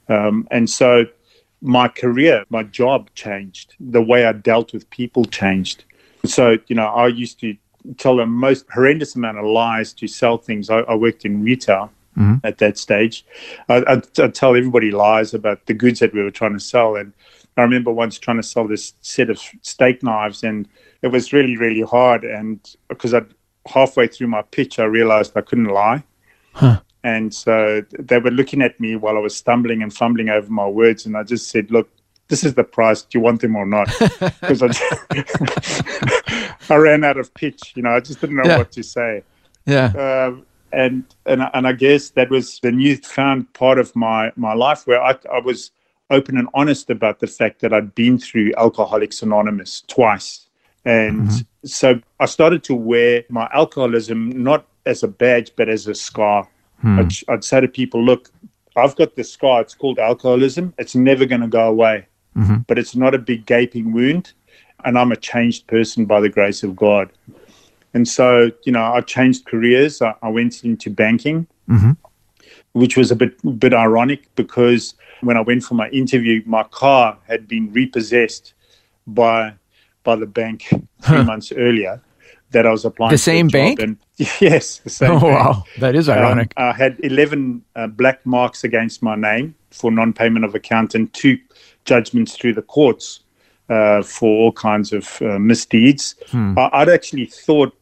Um, 0.08 0.46
and 0.50 0.70
so 0.70 1.06
my 1.60 1.88
career, 1.88 2.44
my 2.48 2.62
job 2.62 3.10
changed. 3.14 3.74
The 3.80 4.02
way 4.02 4.26
I 4.26 4.32
dealt 4.32 4.72
with 4.72 4.88
people 4.90 5.24
changed. 5.24 5.84
So, 6.24 6.58
you 6.68 6.76
know, 6.76 6.86
I 6.86 7.08
used 7.08 7.40
to 7.40 7.56
tell 7.98 8.16
the 8.16 8.26
most 8.26 8.66
horrendous 8.72 9.16
amount 9.16 9.38
of 9.38 9.44
lies 9.44 9.92
to 9.94 10.06
sell 10.06 10.38
things. 10.38 10.70
I, 10.70 10.80
I 10.80 10.94
worked 10.94 11.24
in 11.24 11.42
retail. 11.42 11.90
Mm-hmm. 12.16 12.46
At 12.46 12.58
that 12.58 12.78
stage, 12.78 13.26
I, 13.68 13.82
I'd, 13.88 14.20
I'd 14.20 14.36
tell 14.36 14.54
everybody 14.54 14.92
lies 14.92 15.34
about 15.34 15.66
the 15.66 15.74
goods 15.74 15.98
that 15.98 16.14
we 16.14 16.22
were 16.22 16.30
trying 16.30 16.52
to 16.52 16.60
sell, 16.60 16.94
and 16.94 17.12
I 17.56 17.62
remember 17.62 17.92
once 17.92 18.18
trying 18.18 18.38
to 18.38 18.42
sell 18.42 18.66
this 18.66 18.94
set 19.00 19.30
of 19.30 19.40
steak 19.62 20.02
knives, 20.02 20.42
and 20.42 20.68
it 21.02 21.08
was 21.08 21.32
really, 21.32 21.56
really 21.56 21.82
hard. 21.82 22.24
And 22.24 22.58
because 22.88 23.14
I 23.14 23.22
halfway 23.66 24.08
through 24.08 24.26
my 24.28 24.42
pitch, 24.42 24.78
I 24.78 24.84
realized 24.84 25.32
I 25.36 25.40
couldn't 25.40 25.66
lie. 25.66 26.02
Huh. 26.52 26.80
And 27.04 27.32
so 27.32 27.82
they 27.98 28.18
were 28.18 28.30
looking 28.30 28.62
at 28.62 28.80
me 28.80 28.96
while 28.96 29.16
I 29.16 29.20
was 29.20 29.36
stumbling 29.36 29.82
and 29.82 29.92
fumbling 29.92 30.30
over 30.30 30.50
my 30.50 30.66
words, 30.66 31.06
and 31.06 31.16
I 31.16 31.22
just 31.22 31.48
said, 31.48 31.70
"Look, 31.70 31.88
this 32.28 32.44
is 32.44 32.54
the 32.54 32.64
price. 32.64 33.02
Do 33.02 33.18
you 33.18 33.22
want 33.22 33.40
them 33.40 33.56
or 33.56 33.66
not?" 33.66 33.88
Because 34.40 34.62
I, 34.62 34.70
I 36.74 36.76
ran 36.76 37.04
out 37.04 37.18
of 37.18 37.32
pitch. 37.34 37.72
You 37.76 37.82
know, 37.82 37.90
I 37.90 38.00
just 38.00 38.20
didn't 38.20 38.36
know 38.36 38.44
yeah. 38.46 38.58
what 38.58 38.72
to 38.72 38.82
say. 38.82 39.22
Yeah. 39.66 39.86
Um, 39.86 40.46
and 40.72 41.04
and 41.26 41.42
and 41.52 41.66
I 41.66 41.72
guess 41.72 42.10
that 42.10 42.30
was 42.30 42.58
the 42.60 42.72
newfound 42.72 43.52
part 43.52 43.78
of 43.78 43.94
my 43.94 44.32
my 44.36 44.54
life 44.54 44.86
where 44.86 45.02
I 45.02 45.16
I 45.32 45.38
was 45.38 45.70
open 46.10 46.36
and 46.36 46.48
honest 46.54 46.90
about 46.90 47.20
the 47.20 47.26
fact 47.26 47.60
that 47.60 47.72
I'd 47.72 47.94
been 47.94 48.18
through 48.18 48.52
Alcoholics 48.56 49.22
Anonymous 49.22 49.82
twice. 49.86 50.46
And 50.84 51.22
mm-hmm. 51.22 51.66
so 51.66 52.00
I 52.20 52.26
started 52.26 52.62
to 52.64 52.74
wear 52.74 53.24
my 53.30 53.48
alcoholism 53.52 54.42
not 54.42 54.66
as 54.86 55.02
a 55.02 55.08
badge, 55.08 55.52
but 55.56 55.68
as 55.68 55.86
a 55.86 55.94
scar. 55.94 56.48
Hmm. 56.80 56.98
I'd, 57.00 57.12
I'd, 57.28 57.44
say 57.44 57.60
to 57.60 57.68
people, 57.68 58.04
look, 58.04 58.30
I've 58.76 58.94
got 58.96 59.16
this 59.16 59.32
scar. 59.32 59.62
It's 59.62 59.74
called 59.74 59.98
alcoholism. 59.98 60.74
It's 60.78 60.94
never 60.94 61.24
going 61.24 61.40
to 61.40 61.48
go 61.48 61.68
away, 61.68 62.06
mm-hmm. 62.36 62.58
but 62.66 62.78
it's 62.78 62.94
not 62.94 63.14
a 63.14 63.18
big 63.18 63.46
gaping 63.46 63.92
wound. 63.92 64.32
And 64.84 64.98
I'm 64.98 65.12
a 65.12 65.16
changed 65.16 65.66
person 65.66 66.04
by 66.04 66.20
the 66.20 66.28
grace 66.28 66.62
of 66.62 66.76
God. 66.76 67.10
And 67.94 68.06
so, 68.06 68.50
you 68.64 68.72
know, 68.72 68.82
I 68.82 69.00
changed 69.00 69.46
careers. 69.46 70.02
I, 70.02 70.14
I 70.20 70.28
went 70.28 70.64
into 70.64 70.90
banking, 70.90 71.46
mm-hmm. 71.70 71.92
which 72.72 72.98
was 72.98 73.10
a 73.10 73.16
bit, 73.16 73.58
bit 73.58 73.72
ironic 73.72 74.28
because 74.34 74.94
when 75.24 75.36
I 75.36 75.40
went 75.40 75.64
for 75.64 75.74
my 75.74 75.88
interview, 75.90 76.42
my 76.46 76.62
car 76.64 77.18
had 77.26 77.48
been 77.48 77.72
repossessed 77.72 78.54
by 79.06 79.54
by 80.02 80.16
the 80.16 80.26
bank 80.26 80.66
three 80.68 81.16
huh. 81.16 81.24
months 81.24 81.52
earlier 81.52 82.02
that 82.50 82.66
I 82.66 82.70
was 82.70 82.84
applying. 82.84 83.10
The 83.10 83.18
same 83.18 83.48
bank? 83.48 83.80
And, 83.80 83.96
yes, 84.40 84.78
the 84.78 84.90
same. 84.90 85.10
Oh 85.10 85.20
bank. 85.20 85.34
wow, 85.34 85.64
that 85.78 85.94
is 85.94 86.08
ironic. 86.08 86.52
Um, 86.56 86.64
I 86.68 86.72
had 86.72 86.98
eleven 87.02 87.62
uh, 87.76 87.86
black 87.86 88.24
marks 88.24 88.64
against 88.64 89.02
my 89.02 89.16
name 89.16 89.54
for 89.70 89.90
non-payment 89.90 90.44
of 90.44 90.54
account 90.54 90.94
and 90.94 91.12
two 91.12 91.38
judgments 91.84 92.36
through 92.36 92.54
the 92.54 92.62
courts 92.62 93.20
uh, 93.68 94.02
for 94.02 94.28
all 94.28 94.52
kinds 94.52 94.92
of 94.92 95.20
uh, 95.22 95.38
misdeeds. 95.38 96.14
Hmm. 96.28 96.58
I, 96.58 96.80
would 96.80 96.88
actually 96.94 97.26
thought, 97.26 97.76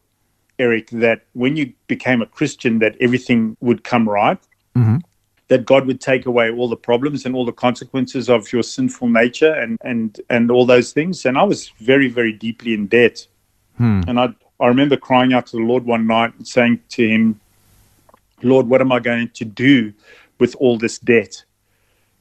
Eric, 0.59 0.89
that 0.89 1.25
when 1.33 1.55
you 1.55 1.73
became 1.87 2.21
a 2.21 2.25
Christian, 2.25 2.79
that 2.79 2.95
everything 2.99 3.55
would 3.61 3.83
come 3.83 4.09
right. 4.09 4.39
Mm-hmm. 4.75 4.97
That 5.53 5.65
God 5.65 5.85
would 5.85 6.01
take 6.01 6.25
away 6.25 6.49
all 6.49 6.67
the 6.67 6.83
problems 6.89 7.25
and 7.25 7.35
all 7.35 7.45
the 7.45 7.59
consequences 7.67 8.27
of 8.27 8.51
your 8.51 8.63
sinful 8.63 9.09
nature 9.09 9.53
and 9.53 9.77
and 9.81 10.19
and 10.29 10.49
all 10.49 10.65
those 10.65 10.93
things. 10.97 11.25
And 11.27 11.37
I 11.37 11.43
was 11.43 11.69
very 11.91 12.09
very 12.09 12.33
deeply 12.33 12.73
in 12.73 12.87
debt. 12.87 13.27
Hmm. 13.77 14.01
And 14.07 14.19
I 14.19 14.27
I 14.59 14.67
remember 14.67 14.97
crying 14.97 15.31
out 15.33 15.45
to 15.47 15.57
the 15.57 15.63
Lord 15.71 15.85
one 15.85 16.07
night 16.07 16.33
and 16.37 16.47
saying 16.47 16.79
to 16.95 17.07
him, 17.07 17.39
Lord, 18.41 18.67
what 18.67 18.81
am 18.81 18.91
I 18.91 18.99
going 18.99 19.29
to 19.29 19.45
do 19.45 19.93
with 20.39 20.55
all 20.55 20.77
this 20.77 20.97
debt? 20.99 21.43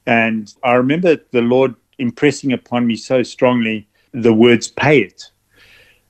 And 0.07 0.53
I 0.62 0.75
remember 0.75 1.16
the 1.31 1.42
Lord 1.42 1.75
impressing 1.99 2.53
upon 2.53 2.87
me 2.87 2.97
so 2.97 3.23
strongly 3.23 3.87
the 4.12 4.35
words, 4.35 4.68
pay 4.68 5.01
it. 5.01 5.31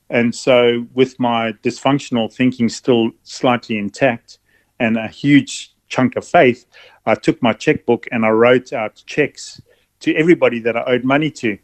And 0.09 0.35
so, 0.35 0.85
with 0.93 1.19
my 1.19 1.53
dysfunctional 1.63 2.33
thinking 2.33 2.69
still 2.69 3.11
slightly 3.23 3.77
intact 3.77 4.39
and 4.79 4.97
a 4.97 5.07
huge 5.07 5.73
chunk 5.87 6.15
of 6.15 6.27
faith, 6.27 6.65
I 7.05 7.15
took 7.15 7.41
my 7.41 7.53
checkbook 7.53 8.07
and 8.11 8.25
I 8.25 8.29
wrote 8.29 8.73
out 8.73 9.03
checks 9.05 9.61
to 10.01 10.15
everybody 10.15 10.59
that 10.59 10.75
I 10.77 10.83
owed 10.85 11.03
money 11.03 11.31
to, 11.31 11.57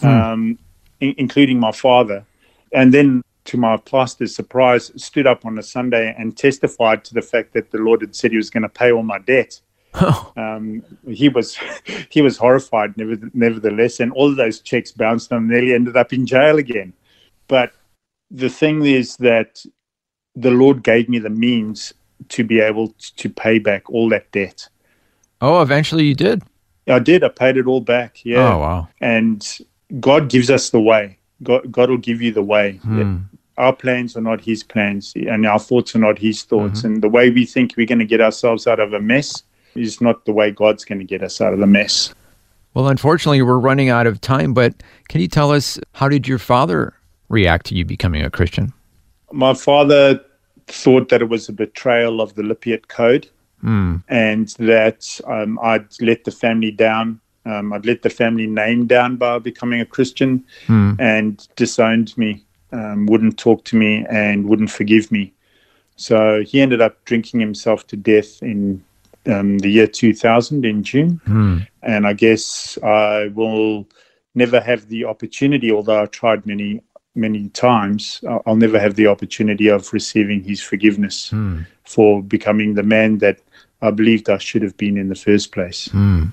hmm. 0.00 0.06
um, 0.06 0.58
in- 1.00 1.14
including 1.18 1.58
my 1.58 1.72
father. 1.72 2.24
And 2.72 2.92
then 2.94 3.22
to 3.46 3.56
my 3.56 3.76
pastor's 3.76 4.34
surprise, 4.34 4.92
stood 4.96 5.26
up 5.26 5.44
on 5.44 5.58
a 5.58 5.62
Sunday 5.62 6.14
and 6.16 6.36
testified 6.36 7.04
to 7.04 7.14
the 7.14 7.22
fact 7.22 7.52
that 7.54 7.70
the 7.70 7.78
Lord 7.78 8.00
had 8.00 8.14
said 8.14 8.30
He 8.30 8.36
was 8.36 8.50
going 8.50 8.62
to 8.62 8.68
pay 8.68 8.92
all 8.92 9.02
my 9.02 9.18
debt. 9.18 9.60
Oh. 9.94 10.32
Um, 10.36 10.84
he 11.08 11.28
was 11.28 11.58
he 12.10 12.22
was 12.22 12.36
horrified, 12.36 12.94
nevertheless, 12.96 14.00
and 14.00 14.12
all 14.12 14.30
of 14.30 14.36
those 14.36 14.60
checks 14.60 14.92
bounced 14.92 15.32
and 15.32 15.48
nearly 15.48 15.74
ended 15.74 15.96
up 15.96 16.12
in 16.12 16.26
jail 16.26 16.58
again. 16.58 16.92
But 17.48 17.72
the 18.30 18.48
thing 18.48 18.84
is 18.84 19.16
that 19.16 19.64
the 20.36 20.52
Lord 20.52 20.84
gave 20.84 21.08
me 21.08 21.18
the 21.18 21.30
means 21.30 21.92
to 22.28 22.44
be 22.44 22.60
able 22.60 22.94
to 23.16 23.28
pay 23.28 23.58
back 23.58 23.88
all 23.90 24.08
that 24.10 24.30
debt. 24.32 24.68
Oh, 25.40 25.62
eventually 25.62 26.04
you 26.04 26.14
did. 26.14 26.42
I 26.86 26.98
did. 26.98 27.24
I 27.24 27.28
paid 27.28 27.56
it 27.56 27.66
all 27.66 27.80
back. 27.80 28.24
Yeah. 28.24 28.54
Oh 28.54 28.58
wow. 28.58 28.88
And 29.00 29.46
God 30.00 30.28
gives 30.28 30.50
us 30.50 30.70
the 30.70 30.80
way. 30.80 31.18
God, 31.42 31.70
God 31.72 31.90
will 31.90 31.98
give 31.98 32.20
you 32.20 32.32
the 32.32 32.42
way. 32.42 32.76
Hmm 32.82 33.18
our 33.60 33.76
plans 33.76 34.16
are 34.16 34.22
not 34.22 34.40
his 34.40 34.64
plans 34.64 35.12
and 35.14 35.46
our 35.46 35.58
thoughts 35.58 35.94
are 35.94 35.98
not 35.98 36.18
his 36.18 36.42
thoughts. 36.42 36.78
Mm-hmm. 36.78 36.86
And 36.86 37.02
the 37.02 37.10
way 37.10 37.30
we 37.30 37.44
think 37.44 37.74
we're 37.76 37.86
going 37.86 37.98
to 37.98 38.06
get 38.06 38.20
ourselves 38.20 38.66
out 38.66 38.80
of 38.80 38.94
a 38.94 39.00
mess 39.00 39.42
is 39.74 40.00
not 40.00 40.24
the 40.24 40.32
way 40.32 40.50
God's 40.50 40.84
going 40.84 40.98
to 40.98 41.04
get 41.04 41.22
us 41.22 41.40
out 41.40 41.52
of 41.52 41.58
the 41.58 41.66
mess. 41.66 42.14
Well, 42.72 42.88
unfortunately, 42.88 43.42
we're 43.42 43.58
running 43.58 43.90
out 43.90 44.06
of 44.06 44.20
time, 44.20 44.54
but 44.54 44.82
can 45.08 45.20
you 45.20 45.28
tell 45.28 45.52
us 45.52 45.78
how 45.92 46.08
did 46.08 46.26
your 46.26 46.38
father 46.38 46.94
react 47.28 47.66
to 47.66 47.74
you 47.74 47.84
becoming 47.84 48.22
a 48.22 48.30
Christian? 48.30 48.72
My 49.30 49.52
father 49.52 50.20
thought 50.72 51.08
that 51.08 51.22
it 51.22 51.28
was 51.28 51.48
a 51.48 51.52
betrayal 51.52 52.20
of 52.20 52.34
the 52.34 52.42
Lippiatt 52.42 52.88
Code 52.88 53.28
mm. 53.64 54.02
and 54.08 54.48
that 54.58 55.20
um, 55.26 55.58
I'd 55.62 55.88
let 56.00 56.24
the 56.24 56.30
family 56.30 56.70
down. 56.70 57.20
Um, 57.46 57.72
I'd 57.72 57.86
let 57.86 58.02
the 58.02 58.10
family 58.10 58.46
name 58.46 58.86
down 58.86 59.16
by 59.16 59.38
becoming 59.38 59.80
a 59.80 59.86
Christian 59.86 60.44
mm. 60.66 60.96
and 61.00 61.46
disowned 61.56 62.16
me 62.18 62.44
um, 62.72 63.06
wouldn't 63.06 63.38
talk 63.38 63.64
to 63.66 63.76
me 63.76 64.04
and 64.10 64.48
wouldn't 64.48 64.70
forgive 64.70 65.10
me. 65.10 65.32
So 65.96 66.42
he 66.42 66.60
ended 66.60 66.80
up 66.80 67.04
drinking 67.04 67.40
himself 67.40 67.86
to 67.88 67.96
death 67.96 68.42
in 68.42 68.82
um, 69.26 69.58
the 69.58 69.68
year 69.68 69.86
2000 69.86 70.64
in 70.64 70.82
June. 70.82 71.20
Mm. 71.26 71.66
And 71.82 72.06
I 72.06 72.12
guess 72.12 72.78
I 72.82 73.28
will 73.28 73.86
never 74.34 74.60
have 74.60 74.88
the 74.88 75.04
opportunity, 75.04 75.70
although 75.70 76.02
I've 76.02 76.10
tried 76.10 76.46
many, 76.46 76.82
many 77.20 77.48
times, 77.50 78.22
I'll 78.46 78.56
never 78.56 78.80
have 78.80 78.96
the 78.96 79.06
opportunity 79.06 79.68
of 79.68 79.92
receiving 79.92 80.42
his 80.42 80.60
forgiveness 80.60 81.30
mm. 81.30 81.66
for 81.84 82.22
becoming 82.22 82.74
the 82.74 82.82
man 82.82 83.18
that 83.18 83.38
I 83.82 83.90
believed 83.90 84.28
I 84.28 84.38
should 84.38 84.62
have 84.62 84.76
been 84.76 84.96
in 84.96 85.08
the 85.08 85.14
first 85.14 85.52
place. 85.52 85.88
Mm. 85.88 86.32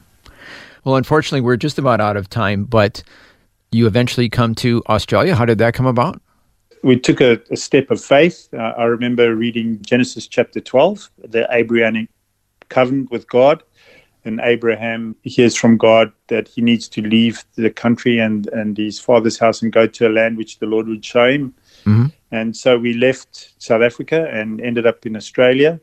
Well, 0.84 0.96
unfortunately, 0.96 1.42
we're 1.42 1.58
just 1.58 1.78
about 1.78 2.02
out 2.02 2.18
of 2.18 2.30
time, 2.30 2.64
but 2.64 3.04
you 3.72 3.86
eventually 3.86 4.30
come 4.30 4.56
to 4.56 4.82
Australia. 4.88 5.36
How 5.36 5.46
did 5.46 5.58
that 5.60 5.74
come 5.74 5.86
about? 5.86 6.22
we 6.84 6.98
took 6.98 7.22
a, 7.22 7.42
a 7.52 7.58
step 7.58 7.92
of 7.92 8.04
faith. 8.04 8.48
Uh, 8.54 8.74
I 8.78 8.86
remember 8.86 9.36
reading 9.36 9.82
Genesis 9.82 10.28
chapter 10.28 10.60
12, 10.60 11.10
the 11.28 11.48
Abrahamic 11.52 12.10
covenant 12.70 13.12
with 13.12 13.28
God. 13.28 13.64
And 14.26 14.42
Abraham 14.44 15.16
hears 15.24 15.56
from 15.56 15.78
God 15.78 16.12
that 16.28 16.48
he 16.48 16.62
needs 16.62 16.90
to 16.90 17.02
leave 17.02 17.46
the 17.56 17.70
country 17.70 18.20
and, 18.20 18.48
and 18.48 18.78
his 18.78 19.00
father's 19.00 19.40
house 19.40 19.62
and 19.62 19.72
go 19.72 19.88
to 19.88 20.08
a 20.08 20.10
land 20.10 20.38
which 20.38 20.60
the 20.60 20.66
Lord 20.66 20.88
would 20.88 21.06
show 21.06 21.30
him. 21.30 21.54
Mm-hmm. 21.86 22.08
And 22.32 22.56
so 22.56 22.78
we 22.78 22.94
left 22.94 23.54
South 23.60 23.82
Africa 23.82 24.30
and 24.30 24.60
ended 24.60 24.86
up 24.86 25.06
in 25.06 25.16
Australia 25.16 25.80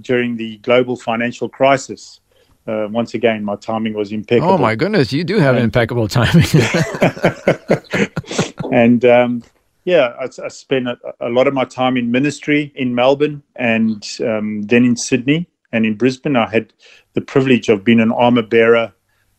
during 0.00 0.36
the 0.36 0.58
global 0.58 0.96
financial 0.96 1.48
crisis. 1.48 2.20
Uh, 2.66 2.88
once 2.90 3.14
again, 3.14 3.44
my 3.44 3.56
timing 3.56 3.94
was 3.94 4.12
impeccable. 4.12 4.54
Oh 4.54 4.58
my 4.58 4.74
goodness, 4.74 5.12
you 5.12 5.24
do 5.24 5.38
have 5.38 5.54
and, 5.54 5.64
impeccable 5.64 6.08
timing. 6.08 6.46
and 8.72 9.04
um, 9.04 9.42
yeah, 9.84 10.14
I, 10.20 10.28
I 10.44 10.48
spent 10.48 10.88
a, 10.88 10.98
a, 11.20 11.28
lot 11.28 11.46
of 11.46 11.54
my 11.54 11.64
time 11.64 11.96
in 11.96 12.10
ministry 12.10 12.72
in 12.74 12.94
Melbourne 12.94 13.42
and 13.54 14.04
um, 14.20 14.62
then 14.62 14.84
in 14.84 14.96
Sydney 14.96 15.48
and 15.76 15.86
in 15.86 15.94
Brisbane. 15.94 16.36
I 16.36 16.48
had 16.48 16.72
the 17.12 17.20
privilege 17.20 17.68
of 17.68 17.84
being 17.84 18.00
an 18.00 18.12
armor 18.12 18.42
bearer 18.42 18.92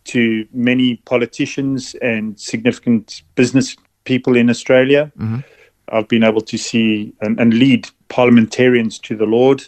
to 0.06 0.48
many 0.54 0.98
politicians 1.06 1.96
and 1.96 2.40
significant 2.40 3.24
business 3.36 3.76
people 4.06 4.38
in 4.38 4.50
Australia. 4.50 5.12
Mm-hmm. 5.18 5.40
I've 5.90 6.08
been 6.08 6.24
able 6.24 6.42
to 6.42 6.58
see 6.58 7.14
and, 7.22 7.40
and, 7.40 7.54
lead 7.54 7.90
parliamentarians 8.10 9.00
to 9.00 9.16
the 9.16 9.26
Lord. 9.26 9.64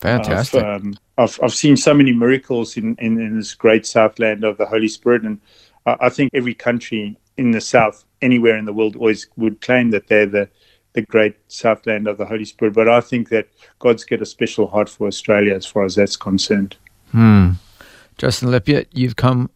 Fantastic. 0.00 0.62
I've, 0.62 0.82
um, 0.82 0.94
I've, 1.18 1.38
I've, 1.42 1.52
seen 1.52 1.76
so 1.76 1.92
many 1.92 2.12
miracles 2.12 2.76
in, 2.76 2.96
in, 2.98 3.20
in, 3.20 3.36
this 3.36 3.54
great 3.54 3.84
Southland 3.86 4.44
of 4.44 4.56
the 4.56 4.66
Holy 4.66 4.88
Spirit. 4.88 5.22
And 5.24 5.38
I, 5.84 5.96
I 6.02 6.08
think 6.08 6.30
every 6.32 6.54
country 6.54 7.18
in 7.36 7.50
the 7.50 7.60
South 7.60 8.04
anywhere 8.22 8.56
in 8.56 8.64
the 8.64 8.72
world 8.72 8.96
always 8.96 9.26
would 9.36 9.60
claim 9.60 9.90
that 9.90 10.06
they're 10.08 10.26
the 10.26 10.48
the 10.92 11.02
great 11.02 11.36
southland 11.48 12.06
of 12.06 12.18
the 12.18 12.26
Holy 12.26 12.44
Spirit. 12.44 12.74
But 12.74 12.88
I 12.88 13.00
think 13.00 13.28
that 13.28 13.48
God's 13.78 14.04
got 14.04 14.22
a 14.22 14.26
special 14.26 14.66
heart 14.66 14.88
for 14.88 15.06
Australia 15.06 15.54
as 15.54 15.66
far 15.66 15.84
as 15.84 15.94
that's 15.94 16.16
concerned. 16.16 16.76
Hmm. 17.12 17.52
Justin 18.18 18.50
Lippiatt, 18.50 18.86
you've 18.92 19.16
come 19.16 19.50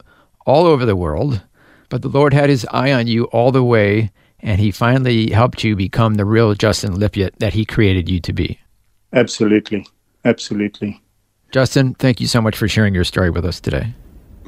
all 0.46 0.66
over 0.66 0.86
the 0.86 0.96
world, 0.96 1.42
but 1.88 2.02
the 2.02 2.08
Lord 2.08 2.32
had 2.32 2.50
his 2.50 2.66
eye 2.70 2.92
on 2.92 3.06
you 3.06 3.24
all 3.24 3.52
the 3.52 3.64
way, 3.64 4.10
and 4.40 4.60
he 4.60 4.70
finally 4.70 5.30
helped 5.30 5.64
you 5.64 5.76
become 5.76 6.14
the 6.14 6.24
real 6.24 6.54
Justin 6.54 6.94
Lippiatt 6.94 7.36
that 7.38 7.52
he 7.52 7.64
created 7.64 8.08
you 8.08 8.20
to 8.20 8.32
be. 8.32 8.58
Absolutely. 9.12 9.86
Absolutely. 10.24 11.00
Justin, 11.52 11.94
thank 11.94 12.20
you 12.20 12.26
so 12.26 12.40
much 12.40 12.56
for 12.56 12.66
sharing 12.66 12.94
your 12.94 13.04
story 13.04 13.30
with 13.30 13.44
us 13.44 13.60
today. 13.60 13.92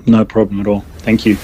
No 0.07 0.25
problem 0.25 0.61
at 0.61 0.67
all. 0.67 0.81
Thank 0.99 1.27
you. 1.27 1.37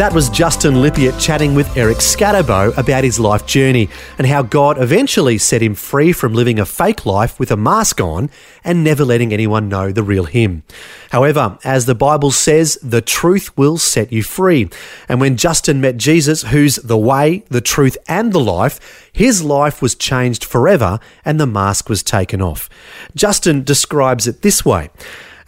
That 0.00 0.14
was 0.14 0.30
Justin 0.30 0.76
Lippiatt 0.76 1.20
chatting 1.20 1.54
with 1.54 1.76
Eric 1.76 1.98
Scatterbo 1.98 2.74
about 2.78 3.04
his 3.04 3.20
life 3.20 3.44
journey 3.44 3.90
and 4.16 4.26
how 4.26 4.40
God 4.40 4.82
eventually 4.82 5.36
set 5.36 5.60
him 5.60 5.74
free 5.74 6.14
from 6.14 6.32
living 6.32 6.58
a 6.58 6.64
fake 6.64 7.04
life 7.04 7.38
with 7.38 7.50
a 7.50 7.56
mask 7.58 8.00
on 8.00 8.30
and 8.64 8.82
never 8.82 9.04
letting 9.04 9.30
anyone 9.30 9.68
know 9.68 9.92
the 9.92 10.02
real 10.02 10.24
him. 10.24 10.62
However, 11.10 11.58
as 11.64 11.84
the 11.84 11.94
Bible 11.94 12.30
says, 12.30 12.78
the 12.82 13.02
truth 13.02 13.54
will 13.58 13.76
set 13.76 14.10
you 14.10 14.22
free. 14.22 14.70
And 15.06 15.20
when 15.20 15.36
Justin 15.36 15.82
met 15.82 15.98
Jesus, 15.98 16.44
who's 16.44 16.76
the 16.76 16.96
way, 16.96 17.44
the 17.50 17.60
truth, 17.60 17.98
and 18.08 18.32
the 18.32 18.40
life, 18.40 19.10
his 19.12 19.42
life 19.42 19.82
was 19.82 19.94
changed 19.94 20.46
forever 20.46 20.98
and 21.26 21.38
the 21.38 21.46
mask 21.46 21.90
was 21.90 22.02
taken 22.02 22.40
off. 22.40 22.70
Justin 23.14 23.64
describes 23.64 24.26
it 24.26 24.40
this 24.40 24.64
way. 24.64 24.88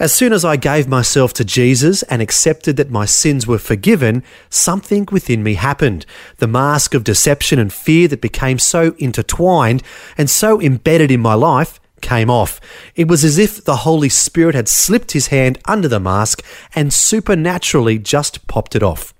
As 0.02 0.12
soon 0.12 0.32
as 0.32 0.44
I 0.44 0.56
gave 0.56 0.88
myself 0.88 1.32
to 1.34 1.44
Jesus 1.44 2.02
and 2.02 2.20
accepted 2.20 2.76
that 2.76 2.90
my 2.90 3.04
sins 3.04 3.46
were 3.46 3.56
forgiven, 3.56 4.24
something 4.50 5.06
within 5.12 5.44
me 5.44 5.54
happened. 5.54 6.06
The 6.38 6.48
mask 6.48 6.94
of 6.94 7.04
deception 7.04 7.60
and 7.60 7.72
fear 7.72 8.08
that 8.08 8.20
became 8.20 8.58
so 8.58 8.96
intertwined 8.98 9.84
and 10.18 10.28
so 10.28 10.60
embedded 10.60 11.12
in 11.12 11.20
my 11.20 11.34
life 11.34 11.78
came 12.00 12.30
off. 12.30 12.60
It 12.96 13.06
was 13.06 13.22
as 13.22 13.38
if 13.38 13.62
the 13.62 13.86
Holy 13.86 14.08
Spirit 14.08 14.56
had 14.56 14.66
slipped 14.66 15.12
his 15.12 15.28
hand 15.28 15.60
under 15.66 15.86
the 15.86 16.00
mask 16.00 16.44
and 16.74 16.92
supernaturally 16.92 18.00
just 18.00 18.48
popped 18.48 18.74
it 18.74 18.82
off. 18.82 19.14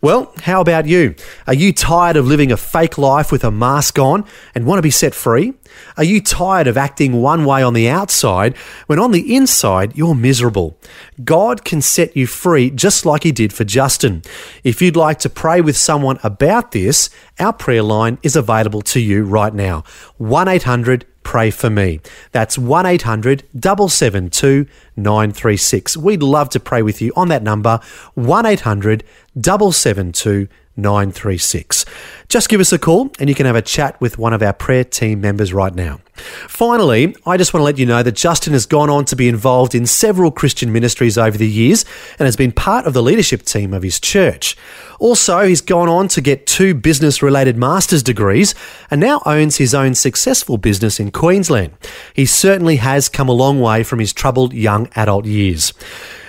Well, 0.00 0.32
how 0.42 0.60
about 0.60 0.86
you? 0.86 1.14
Are 1.46 1.54
you 1.54 1.72
tired 1.72 2.16
of 2.16 2.26
living 2.26 2.50
a 2.50 2.56
fake 2.56 2.98
life 2.98 3.30
with 3.30 3.44
a 3.44 3.52
mask 3.52 4.00
on 4.00 4.24
and 4.52 4.66
want 4.66 4.78
to 4.78 4.82
be 4.82 4.90
set 4.90 5.14
free? 5.14 5.54
Are 5.96 6.04
you 6.04 6.20
tired 6.20 6.66
of 6.66 6.76
acting 6.76 7.20
one 7.20 7.44
way 7.44 7.62
on 7.62 7.74
the 7.74 7.88
outside 7.88 8.56
when 8.86 8.98
on 8.98 9.12
the 9.12 9.34
inside 9.34 9.96
you're 9.96 10.14
miserable? 10.14 10.78
God 11.24 11.64
can 11.64 11.80
set 11.80 12.16
you 12.16 12.26
free 12.26 12.70
just 12.70 13.04
like 13.04 13.22
He 13.22 13.32
did 13.32 13.52
for 13.52 13.64
Justin. 13.64 14.22
If 14.64 14.80
you'd 14.80 14.96
like 14.96 15.18
to 15.20 15.28
pray 15.28 15.60
with 15.60 15.76
someone 15.76 16.18
about 16.22 16.72
this, 16.72 17.10
our 17.38 17.52
prayer 17.52 17.82
line 17.82 18.18
is 18.22 18.36
available 18.36 18.82
to 18.82 19.00
you 19.00 19.24
right 19.24 19.54
now 19.54 19.84
1 20.16 20.48
800 20.48 21.06
pray 21.28 21.50
for 21.50 21.68
me. 21.68 22.00
That's 22.32 22.56
1 22.56 22.86
800 22.86 23.44
772 23.52 24.66
936. 24.96 25.96
We'd 25.98 26.22
love 26.22 26.48
to 26.50 26.60
pray 26.60 26.80
with 26.80 27.02
you 27.02 27.12
on 27.14 27.28
that 27.28 27.42
number 27.42 27.80
1 28.14 28.46
800 28.46 29.04
772 29.34 30.48
936. 30.78 31.84
Just 32.28 32.50
give 32.50 32.60
us 32.60 32.74
a 32.74 32.78
call 32.78 33.10
and 33.18 33.30
you 33.30 33.34
can 33.34 33.46
have 33.46 33.56
a 33.56 33.62
chat 33.62 33.98
with 34.02 34.18
one 34.18 34.34
of 34.34 34.42
our 34.42 34.52
prayer 34.52 34.84
team 34.84 35.22
members 35.22 35.54
right 35.54 35.74
now. 35.74 36.00
Finally, 36.14 37.16
I 37.24 37.38
just 37.38 37.54
want 37.54 37.62
to 37.62 37.64
let 37.64 37.78
you 37.78 37.86
know 37.86 38.02
that 38.02 38.16
Justin 38.16 38.52
has 38.52 38.66
gone 38.66 38.90
on 38.90 39.06
to 39.06 39.16
be 39.16 39.28
involved 39.28 39.74
in 39.74 39.86
several 39.86 40.30
Christian 40.30 40.70
ministries 40.70 41.16
over 41.16 41.38
the 41.38 41.48
years 41.48 41.86
and 42.18 42.26
has 42.26 42.36
been 42.36 42.52
part 42.52 42.84
of 42.84 42.92
the 42.92 43.02
leadership 43.02 43.44
team 43.44 43.72
of 43.72 43.82
his 43.82 43.98
church. 43.98 44.58
Also, 44.98 45.40
he's 45.40 45.62
gone 45.62 45.88
on 45.88 46.06
to 46.08 46.20
get 46.20 46.46
two 46.46 46.74
business 46.74 47.22
related 47.22 47.56
master's 47.56 48.02
degrees 48.02 48.54
and 48.90 49.00
now 49.00 49.22
owns 49.24 49.56
his 49.56 49.74
own 49.74 49.94
successful 49.94 50.58
business 50.58 51.00
in 51.00 51.10
Queensland. 51.10 51.72
He 52.12 52.26
certainly 52.26 52.76
has 52.76 53.08
come 53.08 53.30
a 53.30 53.32
long 53.32 53.58
way 53.58 53.82
from 53.84 54.00
his 54.00 54.12
troubled 54.12 54.52
young 54.52 54.90
adult 54.96 55.24
years. 55.24 55.72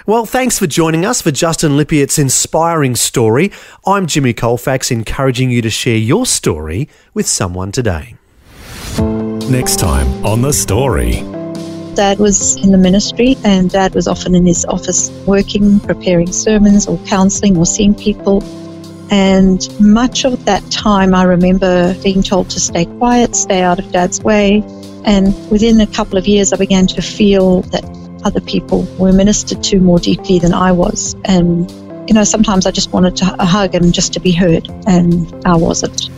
Well, 0.09 0.25
thanks 0.25 0.57
for 0.57 0.65
joining 0.65 1.05
us 1.05 1.21
for 1.21 1.29
Justin 1.29 1.73
Lippiatt's 1.73 2.17
inspiring 2.17 2.95
story. 2.95 3.51
I'm 3.85 4.07
Jimmy 4.07 4.33
Colfax, 4.33 4.89
encouraging 4.89 5.51
you 5.51 5.61
to 5.61 5.69
share 5.69 5.88
your 5.97 6.25
story 6.25 6.89
with 7.13 7.27
someone 7.27 7.71
today. 7.71 8.15
Next 9.49 9.79
time 9.79 10.25
on 10.25 10.41
The 10.41 10.53
Story. 10.53 11.23
Dad 11.95 12.19
was 12.19 12.55
in 12.63 12.71
the 12.71 12.77
ministry, 12.77 13.35
and 13.43 13.69
Dad 13.69 13.93
was 13.95 14.07
often 14.07 14.35
in 14.35 14.45
his 14.45 14.63
office 14.65 15.09
working, 15.25 15.79
preparing 15.79 16.31
sermons 16.31 16.87
or 16.87 16.97
counseling 17.07 17.57
or 17.57 17.65
seeing 17.65 17.93
people. 17.93 18.43
And 19.11 19.67
much 19.81 20.23
of 20.23 20.45
that 20.45 20.63
time, 20.69 21.15
I 21.15 21.23
remember 21.23 21.95
being 22.03 22.21
told 22.21 22.51
to 22.51 22.59
stay 22.59 22.85
quiet, 22.85 23.35
stay 23.35 23.61
out 23.61 23.79
of 23.79 23.91
Dad's 23.91 24.21
way. 24.21 24.63
And 25.03 25.33
within 25.49 25.81
a 25.81 25.87
couple 25.87 26.17
of 26.17 26.27
years, 26.27 26.53
I 26.53 26.57
began 26.57 26.85
to 26.87 27.01
feel 27.01 27.61
that 27.73 27.83
other 28.23 28.41
people 28.41 28.83
were 28.99 29.11
ministered 29.11 29.63
to 29.63 29.79
more 29.79 29.99
deeply 29.99 30.39
than 30.39 30.53
I 30.53 30.71
was. 30.71 31.15
And, 31.25 31.71
you 32.09 32.15
know, 32.15 32.23
sometimes 32.23 32.65
I 32.65 32.71
just 32.71 32.91
wanted 32.91 33.15
to, 33.17 33.35
a 33.37 33.45
hug 33.45 33.75
and 33.75 33.93
just 33.93 34.13
to 34.13 34.19
be 34.19 34.31
heard, 34.31 34.67
and 34.87 35.31
I 35.45 35.55
wasn't. 35.55 36.09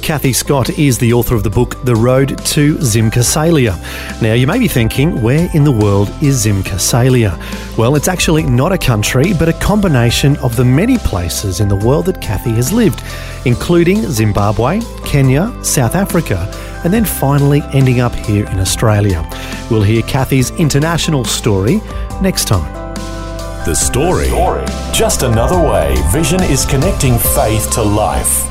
Kathy 0.00 0.32
Scott 0.32 0.78
is 0.78 0.96
the 0.96 1.12
author 1.12 1.34
of 1.34 1.42
the 1.42 1.50
book 1.50 1.84
The 1.84 1.96
Road 1.96 2.38
to 2.38 2.76
Zimcasalia. 2.76 3.76
Now, 4.22 4.34
you 4.34 4.46
may 4.46 4.60
be 4.60 4.68
thinking, 4.68 5.20
where 5.22 5.50
in 5.52 5.64
the 5.64 5.72
world 5.72 6.08
is 6.22 6.46
Zimcasalia? 6.46 7.36
Well, 7.76 7.96
it's 7.96 8.06
actually 8.06 8.44
not 8.44 8.70
a 8.70 8.78
country, 8.78 9.32
but 9.34 9.48
a 9.48 9.52
combination 9.54 10.36
of 10.36 10.54
the 10.54 10.64
many 10.64 10.98
places 10.98 11.58
in 11.58 11.66
the 11.66 11.76
world 11.76 12.06
that 12.06 12.22
Kathy 12.22 12.52
has 12.52 12.72
lived, 12.72 13.02
including 13.44 14.02
Zimbabwe, 14.02 14.80
Kenya, 15.04 15.52
South 15.64 15.96
Africa, 15.96 16.48
and 16.84 16.92
then 16.92 17.04
finally 17.04 17.60
ending 17.72 17.98
up 17.98 18.14
here 18.14 18.48
in 18.50 18.60
Australia. 18.60 19.28
We'll 19.68 19.82
hear 19.82 20.02
Kathy's 20.02 20.52
international 20.52 21.24
story 21.24 21.80
next 22.22 22.46
time. 22.46 22.79
The 23.66 23.74
story. 23.74 24.30
Just 24.90 25.22
another 25.22 25.60
way 25.60 25.94
Vision 26.10 26.42
is 26.42 26.64
connecting 26.64 27.18
faith 27.18 27.70
to 27.72 27.82
life. 27.82 28.49